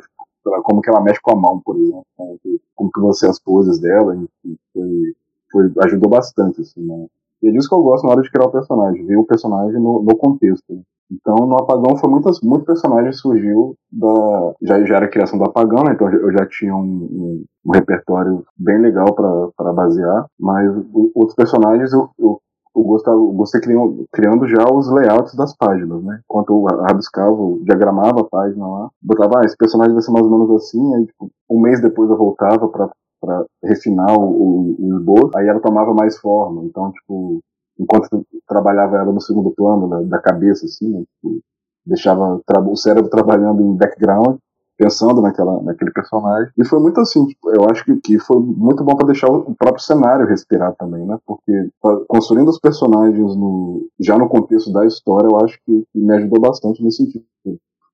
[0.64, 2.06] Como que ela mexe com a mão, por exemplo.
[2.20, 2.36] Né?
[2.76, 5.16] Como que você as poses dela, enfim, foi,
[5.52, 7.08] foi, ajudou bastante, assim, né?
[7.44, 9.80] E é disso que eu gosto na hora de criar o personagem, ver o personagem
[9.80, 10.82] no, no contexto.
[11.12, 15.84] Então, no Apagão foi muitas, muitos personagens surgiu da já, já era criação do Apagão,
[15.84, 15.92] né?
[15.94, 20.72] Então eu já tinha um, um, um repertório bem legal para basear, mas
[21.14, 22.40] outros personagens eu, eu
[22.76, 26.20] o Gustavo, você criando, criando já os layouts das páginas, né?
[26.24, 30.32] Enquanto eu rabiscava, diagramava a página lá, botava, ah, esse personagem vai ser mais ou
[30.32, 32.90] menos assim, aí tipo, um mês depois eu voltava para
[33.24, 36.64] para refinar o, o, esboço, aí ela tomava mais forma.
[36.66, 37.40] Então, tipo,
[37.80, 41.40] enquanto trabalhava ela no segundo plano da, da cabeça, assim, né, tipo,
[41.86, 44.38] deixava o cérebro trabalhando em background,
[44.78, 46.52] pensando naquela, naquele personagem.
[46.58, 49.56] E foi muito assim, tipo, eu acho que, que foi muito bom para deixar o
[49.56, 51.18] próprio cenário respirar também, né?
[51.26, 51.70] Porque
[52.08, 56.42] construindo os personagens no, já no contexto da história, eu acho que, que me ajudou
[56.42, 57.26] bastante nesse sentido.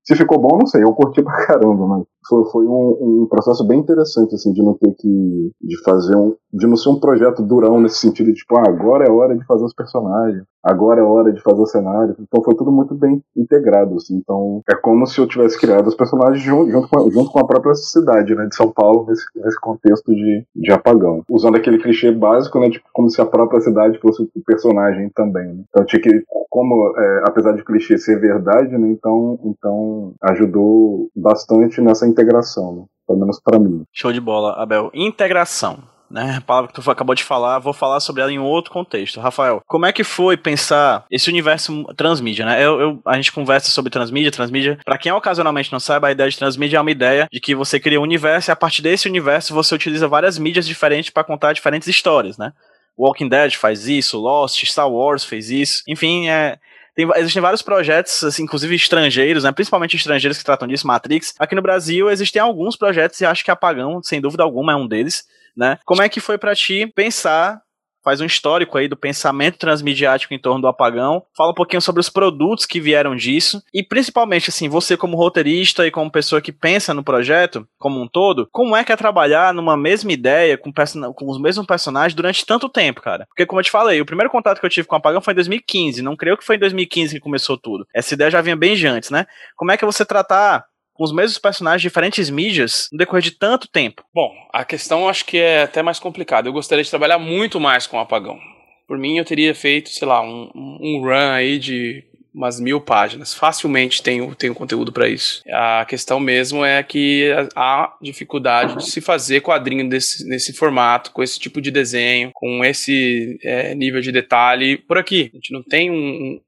[0.03, 3.65] Se ficou bom, não sei, eu curti pra caramba, mas foi, foi um, um, processo
[3.65, 5.51] bem interessante, assim, de não ter que.
[5.61, 6.35] de fazer um.
[6.51, 9.63] de não ser um projeto durão nesse sentido, tipo, ah, agora é hora de fazer
[9.63, 12.15] os personagens, agora é hora de fazer o cenário.
[12.19, 14.15] Então foi tudo muito bem integrado, assim.
[14.17, 17.39] Então é como se eu tivesse criado os personagens junto, junto, com, a, junto com
[17.39, 21.23] a própria cidade, né, de São Paulo, nesse, nesse contexto de, de apagão.
[21.29, 25.47] Usando aquele clichê básico, né, tipo, como se a própria cidade fosse o personagem também,
[25.47, 25.63] né?
[25.69, 31.81] Então tinha que, como, é, apesar de clichê ser verdade, né, então, então ajudou bastante
[31.81, 32.85] nessa integração né?
[33.07, 33.83] pelo menos para mim.
[33.91, 34.91] Show de bola, Abel.
[34.93, 35.79] Integração.
[36.09, 39.19] Né, a palavra que tu acabou de falar, vou falar sobre ela em outro contexto.
[39.19, 42.65] Rafael, como é que foi pensar esse universo transmídia, né?
[42.65, 44.79] Eu, eu a gente conversa sobre transmídia, transmídia.
[44.83, 47.79] Para quem ocasionalmente não sabe, a ideia de transmídia é uma ideia de que você
[47.79, 51.53] cria um universo e a partir desse universo você utiliza várias mídias diferentes para contar
[51.53, 52.53] diferentes histórias, né?
[52.97, 55.83] Walking Dead faz isso, Lost, Star Wars fez isso.
[55.87, 56.57] Enfim, é,
[56.99, 59.51] tem, existem vários projetos, assim, inclusive estrangeiros, né?
[59.51, 61.33] Principalmente estrangeiros que tratam disso, Matrix.
[61.39, 64.87] Aqui no Brasil existem alguns projetos e acho que Apagão, sem dúvida alguma, é um
[64.87, 65.23] deles,
[65.55, 65.79] né?
[65.85, 67.61] Como é que foi para ti pensar
[68.09, 71.99] faz um histórico aí do pensamento transmediático em torno do apagão, fala um pouquinho sobre
[71.99, 76.51] os produtos que vieram disso e principalmente assim, você como roteirista e como pessoa que
[76.51, 80.73] pensa no projeto como um todo, como é que é trabalhar numa mesma ideia com,
[81.13, 83.27] com os mesmos personagens durante tanto tempo, cara?
[83.27, 85.33] Porque como eu te falei, o primeiro contato que eu tive com o apagão foi
[85.33, 87.85] em 2015, não creio que foi em 2015 que começou tudo.
[87.93, 89.27] Essa ideia já vinha bem antes, né?
[89.55, 90.65] Como é que você tratar
[90.99, 94.03] com os mesmos personagens, diferentes mídias, no decorrer de tanto tempo?
[94.13, 96.49] Bom, a questão acho que é até mais complicada.
[96.49, 98.37] Eu gostaria de trabalhar muito mais com o Apagão.
[98.85, 103.33] Por mim, eu teria feito, sei lá, um, um run aí de umas mil páginas.
[103.33, 105.41] Facilmente tenho, tenho conteúdo para isso.
[105.49, 111.23] A questão mesmo é que há dificuldade de se fazer quadrinho desse, nesse formato, com
[111.23, 115.29] esse tipo de desenho, com esse é, nível de detalhe por aqui.
[115.33, 115.95] A gente não tem um,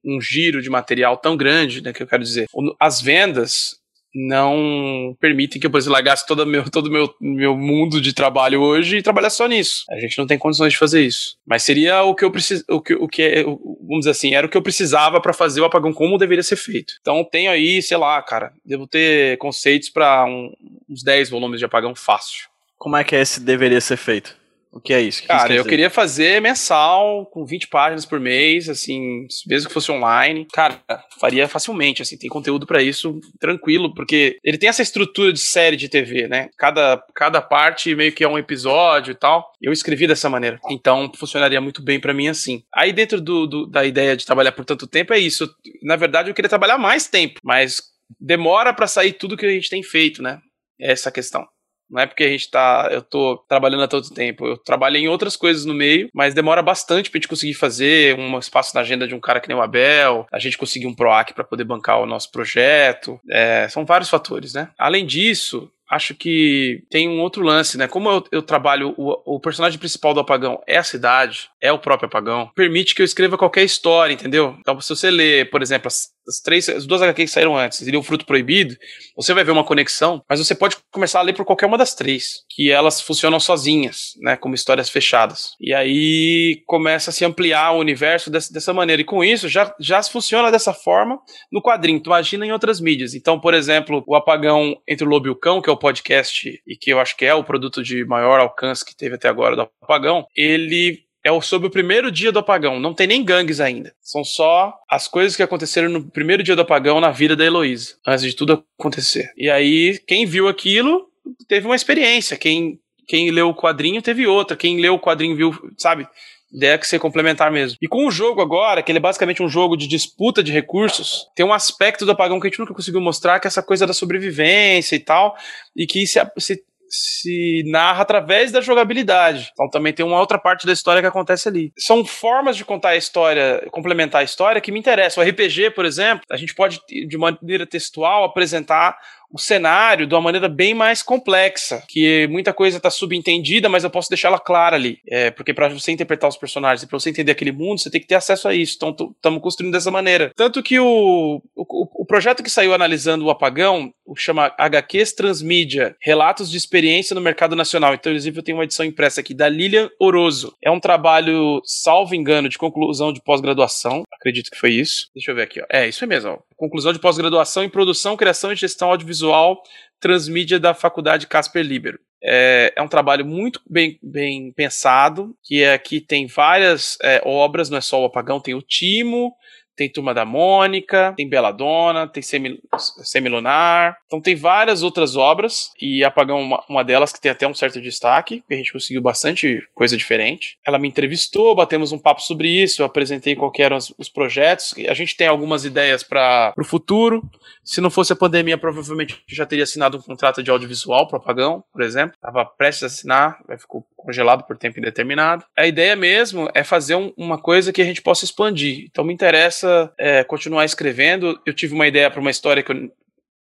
[0.06, 2.47] um, um giro de material tão grande, né, que eu quero dizer.
[2.80, 3.81] As vendas
[4.14, 8.62] não permitem que eu, por exemplo, todo o meu, todo meu, meu mundo de trabalho
[8.62, 9.86] hoje e trabalhar só nisso.
[9.89, 11.38] A gente não tem condições de fazer isso.
[11.45, 14.45] Mas seria o que eu preciso, o que, o que é, vamos dizer assim, era
[14.45, 16.95] o que eu precisava para fazer o apagão como deveria ser feito.
[17.01, 20.51] Então tenho aí, sei lá, cara, devo ter conceitos para um,
[20.89, 22.49] uns 10 volumes de apagão fácil.
[22.78, 24.41] Como é que esse deveria ser feito?
[24.72, 25.22] O que é isso?
[25.22, 29.92] Que Cara, eu queria fazer mensal, com 20 páginas por mês, assim, mesmo que fosse
[29.92, 30.48] online.
[30.54, 30.82] Cara,
[31.20, 35.76] faria facilmente, assim, tem conteúdo para isso tranquilo, porque ele tem essa estrutura de série
[35.76, 36.50] de TV, né?
[36.58, 39.52] Cada, cada parte meio que é um episódio e tal.
[39.62, 40.58] Eu escrevi dessa maneira.
[40.70, 42.64] Então, funcionaria muito bem para mim assim.
[42.74, 45.54] Aí, dentro do, do, da ideia de trabalhar por tanto tempo, é isso.
[45.84, 47.82] Na verdade, eu queria trabalhar mais tempo, mas
[48.20, 50.40] demora para sair tudo que a gente tem feito, né?
[50.80, 51.46] Essa é questão.
[51.92, 52.88] Não é porque a gente tá.
[52.92, 54.46] Eu tô trabalhando há todo tempo.
[54.46, 58.39] Eu trabalho em outras coisas no meio, mas demora bastante pra gente conseguir fazer um
[58.39, 61.34] espaço na agenda de um cara que nem o Abel, a gente conseguir um PROAC
[61.34, 63.20] para poder bancar o nosso projeto.
[63.30, 64.70] É, são vários fatores, né?
[64.78, 67.86] Além disso, acho que tem um outro lance, né?
[67.86, 71.78] Como eu, eu trabalho, o, o, personagem principal do Apagão é a cidade, é o
[71.78, 74.56] próprio Apagão, permite que eu escreva qualquer história, entendeu?
[74.60, 75.89] Então, se você ler, por exemplo,
[76.28, 78.76] as, três, as duas HQs que saíram antes, e o Fruto Proibido,
[79.16, 81.94] você vai ver uma conexão, mas você pode começar a ler por qualquer uma das
[81.94, 84.36] três, que elas funcionam sozinhas, né?
[84.36, 85.52] Como histórias fechadas.
[85.60, 89.02] E aí começa a se ampliar o universo dessa, dessa maneira.
[89.02, 91.20] E com isso, já, já funciona dessa forma
[91.52, 92.02] no quadrinho.
[92.02, 93.14] Tu imagina em outras mídias.
[93.14, 96.62] Então, por exemplo, o Apagão entre o Lobo e o Cão, que é o podcast
[96.66, 99.56] e que eu acho que é o produto de maior alcance que teve até agora
[99.56, 102.80] do apagão, ele é sobre o primeiro dia do apagão.
[102.80, 103.94] Não tem nem gangues ainda.
[104.02, 107.96] São só as coisas que aconteceram no primeiro dia do apagão na vida da Heloísa,
[108.06, 109.32] antes de tudo acontecer.
[109.38, 111.08] E aí, quem viu aquilo
[111.48, 112.38] teve uma experiência.
[112.38, 114.58] Quem, quem leu o quadrinho teve outra.
[114.58, 116.08] Quem leu o quadrinho viu, sabe?
[116.52, 117.78] ideia que ser complementar mesmo.
[117.82, 121.28] E com o jogo agora, que ele é basicamente um jogo de disputa de recursos,
[121.34, 123.88] tem um aspecto do apagão que a gente nunca conseguiu mostrar, que é essa coisa
[123.88, 125.36] da sobrevivência e tal,
[125.76, 126.62] e que se, se
[126.92, 129.50] se narra através da jogabilidade.
[129.54, 131.72] Então também tem uma outra parte da história que acontece ali.
[131.78, 135.24] São formas de contar a história, complementar a história que me interessam.
[135.24, 138.98] O RPG, por exemplo, a gente pode, de maneira textual, apresentar
[139.32, 143.90] o cenário de uma maneira bem mais complexa, que muita coisa está subentendida, mas eu
[143.90, 145.00] posso deixar ela clara ali.
[145.08, 148.02] É, porque para você interpretar os personagens e para você entender aquele mundo, você tem
[148.02, 148.76] que ter acesso a isso.
[148.76, 150.32] Então, estamos construindo dessa maneira.
[150.36, 155.14] Tanto que o, o, o, projeto que saiu analisando o apagão, o que chama HQs
[155.14, 157.94] Transmídia, Relatos de Experiência no Mercado Nacional.
[157.94, 160.56] Então, inclusive, eu tenho uma edição impressa aqui da Lilian Oroso.
[160.62, 164.04] É um trabalho, salvo engano, de conclusão de pós-graduação.
[164.14, 165.10] Acredito que foi isso.
[165.16, 165.62] Deixa eu ver aqui.
[165.62, 165.66] Ó.
[165.72, 166.32] É, isso é mesmo.
[166.32, 166.40] Ó.
[166.62, 169.64] Conclusão de pós-graduação em produção, criação e gestão audiovisual visual
[169.99, 171.99] transmídia da Faculdade Casper Libero.
[172.24, 177.72] É, é, um trabalho muito bem, bem pensado, que é, aqui tem várias é, obras,
[177.72, 179.34] não é só o Apagão, tem o Timo,
[179.76, 183.98] tem Turma da Mônica, tem Beladona, tem Semi, Semilunar.
[184.06, 187.82] Então tem várias outras obras e Apagão uma, uma delas que tem até um certo
[187.82, 190.58] destaque, que a gente conseguiu bastante coisa diferente.
[190.66, 194.74] Ela me entrevistou, batemos um papo sobre isso, eu apresentei quais eram os, os projetos.
[194.88, 197.24] A gente tem algumas ideias para o futuro.
[197.64, 201.64] Se não fosse a pandemia, provavelmente já teria assinado um contrato de audiovisual para Apagão,
[201.72, 202.16] por exemplo.
[202.16, 205.46] Estava prestes a assinar, ficou congelado por tempo indeterminado.
[205.56, 208.88] A ideia mesmo é fazer um, uma coisa que a gente possa expandir.
[208.90, 211.40] Então me interessa é, continuar escrevendo.
[211.46, 212.92] Eu tive uma ideia para uma história que eu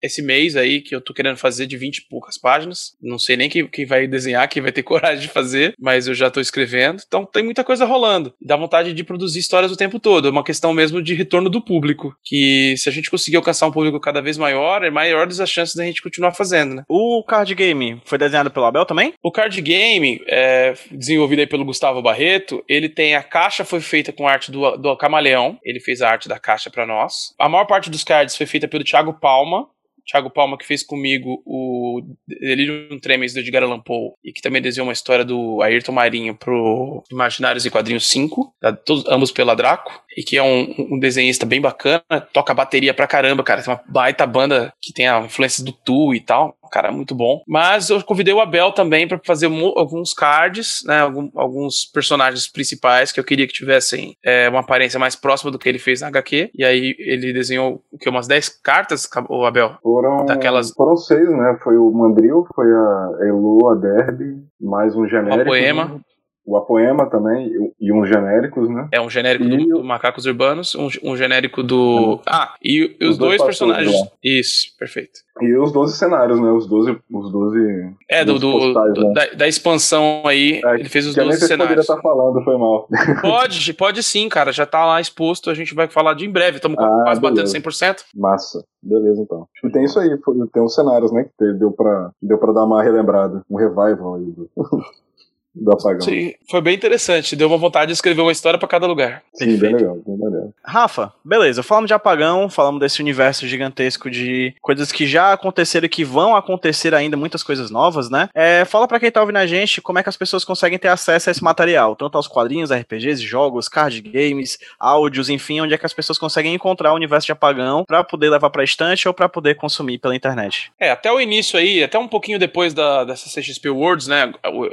[0.02, 2.96] esse mês aí que eu tô querendo fazer de 20 e poucas páginas.
[3.02, 6.14] Não sei nem quem, quem vai desenhar, quem vai ter coragem de fazer, mas eu
[6.14, 7.02] já tô escrevendo.
[7.06, 8.34] Então tem muita coisa rolando.
[8.42, 10.28] Dá vontade de produzir histórias o tempo todo.
[10.28, 12.16] É uma questão mesmo de retorno do público.
[12.24, 15.76] Que se a gente conseguir alcançar um público cada vez maior, é maiores as chances
[15.76, 16.84] da gente continuar fazendo, né?
[16.88, 19.14] O card game foi desenhado pelo Abel também?
[19.24, 24.12] O card game, é, desenvolvido aí pelo Gustavo Barreto, ele tem a caixa foi feita
[24.12, 25.58] com arte do, do Camaleão.
[25.64, 27.34] Ele fez a arte da caixa para nós.
[27.40, 29.68] A maior parte dos cards foi feita pelo Thiago Palma,
[30.10, 34.62] Thiago Palma, que fez comigo o Delirium Tremens do Edgar Allan Poe e que também
[34.62, 38.54] desenhou uma história do Ayrton Marinho pro Imaginários e Quadrinhos 5,
[38.86, 42.04] todos, ambos pela Draco, e que é um, um, desenhista bem bacana,
[42.34, 46.16] toca bateria pra caramba, cara, tem uma baita banda que tem a influência do Tu
[46.16, 47.42] e tal, cara muito bom.
[47.48, 51.00] Mas eu convidei o Abel também para fazer alguns cards, né,
[51.36, 55.68] alguns personagens principais que eu queria que tivessem é, uma aparência mais próxima do que
[55.68, 59.78] ele fez na HQ, e aí ele desenhou o que, umas 10 cartas, o Abel?
[59.82, 60.72] Foram, daquelas...
[60.72, 65.42] foram seis, né, foi o Mandril, foi a Elu, a Derby, mais um genérico.
[65.42, 66.02] O poema.
[66.46, 68.88] O Apoema também, e uns genéricos, né?
[68.92, 72.20] É um genérico do, do, Macacos Urbanos, um, um genérico do.
[72.28, 73.94] Ah, e, e os, os, dois, dois personagens.
[73.94, 74.08] Lá.
[74.24, 75.20] Isso, perfeito.
[75.42, 76.52] E os 12 cenários, né?
[76.52, 76.98] Os 12.
[77.12, 79.14] Os 12 é, do, do, postais, do né?
[79.14, 80.62] da, da, expansão aí.
[80.64, 81.82] É, ele fez os 12 cenários.
[81.82, 82.88] estar tá falando, foi mal.
[83.22, 84.52] Pode, pode sim, cara.
[84.52, 85.50] Já tá lá exposto.
[85.50, 86.58] A gente vai falar de em breve.
[86.58, 87.54] Estamos ah, quase beleza.
[87.54, 87.98] batendo 100%.
[88.16, 88.66] Massa.
[88.82, 89.48] Beleza, então.
[89.64, 90.10] E tem isso aí.
[90.52, 91.26] Tem os cenários, né?
[91.38, 93.44] Que deu pra, deu pra dar uma relembrada.
[93.50, 94.26] Um revival aí.
[94.26, 94.50] Do...
[95.54, 96.02] do apagão.
[96.02, 97.36] Sim, foi bem interessante.
[97.36, 99.24] Deu uma vontade de escrever uma história para cada lugar.
[99.34, 100.54] Sim, bem legal, bem legal.
[100.64, 101.64] Rafa, beleza.
[101.64, 106.36] Falamos de apagão, falamos desse universo gigantesco de coisas que já aconteceram e que vão
[106.36, 108.30] acontecer ainda, muitas coisas novas, né?
[108.34, 110.88] É, fala para quem tá ouvindo a gente como é que as pessoas conseguem ter
[110.88, 115.78] acesso a esse material, tanto aos quadrinhos, RPGs, jogos, card games, áudios, enfim, onde é
[115.78, 119.14] que as pessoas conseguem encontrar o universo de apagão para poder levar para estante ou
[119.14, 120.72] para poder consumir pela internet.
[120.80, 124.32] É, até o início aí, até um pouquinho depois da dessa CXP Worlds, né?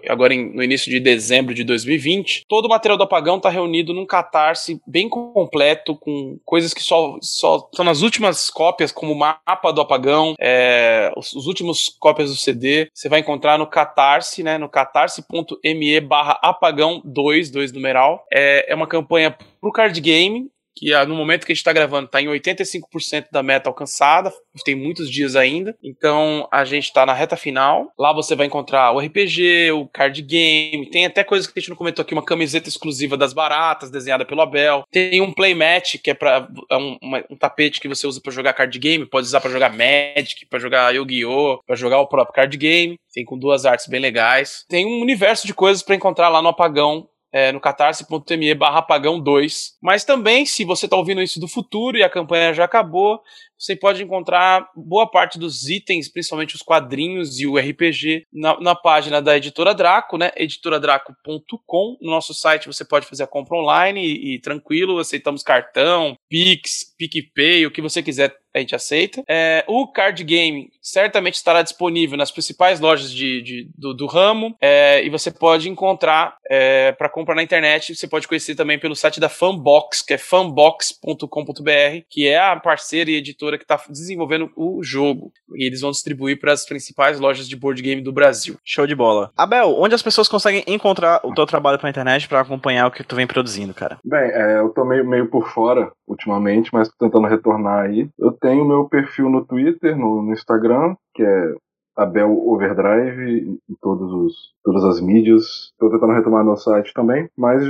[0.08, 3.94] Agora em, no início de dezembro de 2020, todo o material do Apagão está reunido
[3.94, 9.18] num catarse bem completo, com coisas que só, só estão nas últimas cópias, como o
[9.18, 12.88] mapa do Apagão, é, os, os últimos cópias do CD.
[12.92, 14.58] Você vai encontrar no catarse, né?
[14.58, 18.24] No catarse.me barra apagão 2, 2 numeral.
[18.32, 21.72] É, é uma campanha pro card game que ah, no momento que a gente está
[21.72, 24.32] gravando está em 85% da meta alcançada,
[24.64, 27.90] tem muitos dias ainda, então a gente está na reta final.
[27.98, 31.70] Lá você vai encontrar o RPG, o card game, tem até coisas que a gente
[31.70, 34.84] não comentou aqui, uma camiseta exclusiva das baratas, desenhada pelo Abel.
[34.90, 38.32] Tem um playmat, que é, pra, é um, uma, um tapete que você usa para
[38.32, 42.34] jogar card game, pode usar para jogar Magic, para jogar Yu-Gi-Oh!, para jogar o próprio
[42.34, 42.98] card game.
[43.14, 44.64] Tem com duas artes bem legais.
[44.68, 49.20] Tem um universo de coisas para encontrar lá no Apagão é, no catarse.me barra apagão
[49.20, 49.76] 2.
[49.80, 53.20] Mas também, se você está ouvindo isso do futuro e a campanha já acabou,
[53.58, 58.74] você pode encontrar boa parte dos itens, principalmente os quadrinhos e o RPG, na, na
[58.74, 60.30] página da Editora Draco, né?
[60.36, 61.96] editoradraco.com.
[62.00, 66.94] No nosso site você pode fazer a compra online e, e tranquilo, aceitamos cartão, Pix,
[66.98, 69.22] PicPay, o que você quiser a gente aceita.
[69.28, 74.56] É, o card game certamente estará disponível nas principais lojas de, de do, do, ramo
[74.60, 77.94] é, e você pode encontrar é, para comprar na internet.
[77.94, 83.10] Você pode conhecer também pelo site da Fanbox, que é fanbox.com.br, que é a parceira
[83.10, 85.30] e editora editora que está desenvolvendo o jogo.
[85.54, 88.56] E eles vão distribuir para as principais lojas de board game do Brasil.
[88.64, 89.30] Show de bola.
[89.36, 93.04] Abel, onde as pessoas conseguem encontrar o teu trabalho pela internet para acompanhar o que
[93.04, 93.98] tu vem produzindo, cara?
[94.04, 98.08] Bem, é, eu tô meio, meio por fora ultimamente, mas tô tentando retornar aí.
[98.18, 101.54] Eu tenho meu perfil no Twitter, no, no Instagram, que é
[101.96, 105.70] Abel Overdrive em todos os, todas as mídias.
[105.72, 107.62] Estou tentando retomar meu site também, mas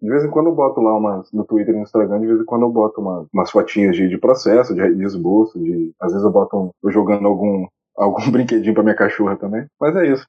[0.00, 2.40] de vez em quando eu boto lá umas, no Twitter e no Instagram, de vez
[2.40, 5.92] em quando eu boto uma, umas fotinhas de, de processo, de, de, esboço, de.
[6.00, 9.66] Às vezes eu boto um, eu jogando algum, algum brinquedinho pra minha cachorra também.
[9.80, 10.26] Mas é isso.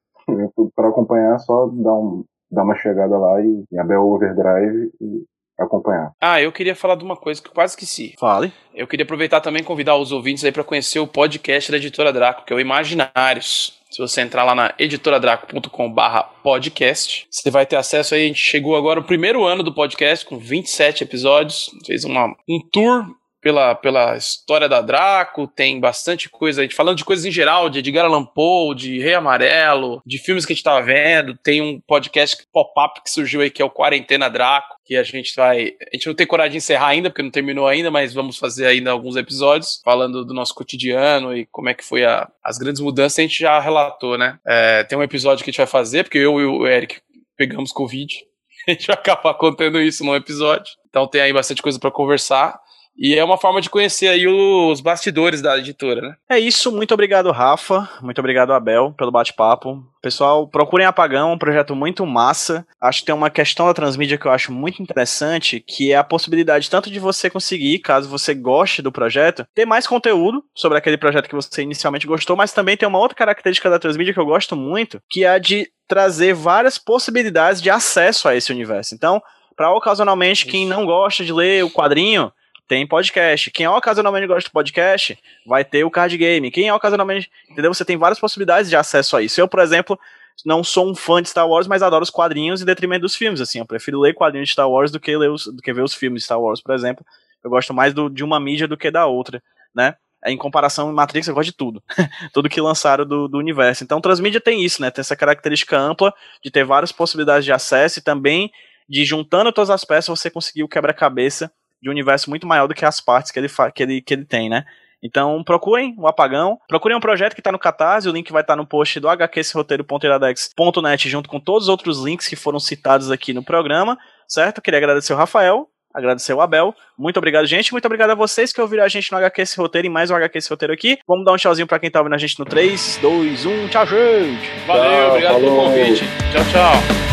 [0.76, 5.24] para acompanhar, é só dar, um, dar uma chegada lá e, em Abel Overdrive e
[5.58, 6.12] acompanhar.
[6.20, 8.16] Ah, eu queria falar de uma coisa que eu quase esqueci.
[8.20, 8.52] Fale.
[8.74, 12.12] Eu queria aproveitar também e convidar os ouvintes aí para conhecer o podcast da Editora
[12.12, 13.81] Draco, que é o Imaginários.
[13.92, 18.24] Se você entrar lá na editoradraco.com/podcast, você vai ter acesso aí.
[18.24, 21.70] A gente chegou agora o primeiro ano do podcast com 27 episódios.
[21.86, 23.06] Fez uma, um tour
[23.42, 27.70] pela, pela história da Draco, tem bastante coisa, a gente falando de coisas em geral,
[27.70, 31.62] de Edgar Allan Poe, de Rei Amarelo, de filmes que a gente tava vendo, tem
[31.62, 35.74] um podcast pop-up que surgiu aí que é o Quarentena Draco, que a gente vai,
[35.92, 38.68] a gente não tem coragem de encerrar ainda, porque não terminou ainda, mas vamos fazer
[38.68, 42.82] ainda alguns episódios falando do nosso cotidiano e como é que foi a, as grandes
[42.82, 44.38] mudanças, a gente já relatou, né?
[44.46, 47.00] É, tem um episódio que a gente vai fazer, porque eu e o Eric
[47.36, 48.24] pegamos Covid,
[48.68, 52.61] a gente vai acabar contando isso num episódio, então tem aí bastante coisa para conversar.
[52.98, 56.16] E é uma forma de conhecer aí os bastidores da editora, né?
[56.30, 57.90] É isso, muito obrigado, Rafa.
[58.02, 59.84] Muito obrigado, Abel, pelo bate-papo.
[60.02, 62.66] Pessoal, procurem Apagão, um projeto muito massa.
[62.80, 66.04] Acho que tem uma questão da transmídia que eu acho muito interessante, que é a
[66.04, 70.98] possibilidade tanto de você conseguir, caso você goste do projeto, ter mais conteúdo sobre aquele
[70.98, 74.26] projeto que você inicialmente gostou, mas também tem uma outra característica da transmídia que eu
[74.26, 78.96] gosto muito, que é a de trazer várias possibilidades de acesso a esse universo.
[78.96, 79.22] Então,
[79.56, 82.32] para ocasionalmente quem não gosta de ler o quadrinho,
[82.72, 83.52] tem podcast.
[83.52, 86.50] Quem é ocasionalmente gosta de podcast, vai ter o card game.
[86.50, 87.30] Quem é ocasionalmente.
[87.50, 87.74] Entendeu?
[87.74, 89.42] Você tem várias possibilidades de acesso a isso.
[89.42, 90.00] Eu, por exemplo,
[90.46, 93.42] não sou um fã de Star Wars, mas adoro os quadrinhos em detrimento dos filmes.
[93.42, 95.84] Assim, eu prefiro ler quadrinhos de Star Wars do que, ler os, do que ver
[95.84, 97.06] os filmes de Star Wars, por exemplo.
[97.44, 99.44] Eu gosto mais do, de uma mídia do que da outra,
[99.76, 99.96] né?
[100.26, 101.84] Em comparação, Matrix eu gosto de tudo.
[102.32, 103.84] tudo que lançaram do, do universo.
[103.84, 104.90] Então, Transmídia tem isso, né?
[104.90, 108.50] Tem essa característica ampla de ter várias possibilidades de acesso e também
[108.88, 111.52] de juntando todas as peças você conseguir o quebra-cabeça
[111.82, 114.26] de um universo muito maior do que as partes que ele, que ele, que ele
[114.26, 114.66] tem, né?
[115.04, 118.54] Então procurem o Apagão, procurem um projeto que está no Catarse, o link vai estar
[118.54, 123.34] tá no post do hqsroteiro.iradex.net junto com todos os outros links que foram citados aqui
[123.34, 124.62] no programa, certo?
[124.62, 126.76] Queria agradecer o Rafael, agradecer o Abel.
[126.98, 127.72] Muito obrigado, gente.
[127.72, 130.16] Muito obrigado a vocês que ouviram a gente no HQ Esse Roteiro e mais um
[130.16, 131.00] HQ Esse Roteiro aqui.
[131.08, 133.68] Vamos dar um tchauzinho pra quem tá ouvindo a gente no 3, 2, 1.
[133.70, 134.52] Tchau, gente!
[134.68, 135.50] Valeu, tchau, obrigado falou.
[135.50, 136.04] pelo convite.
[136.32, 137.11] Tchau, tchau.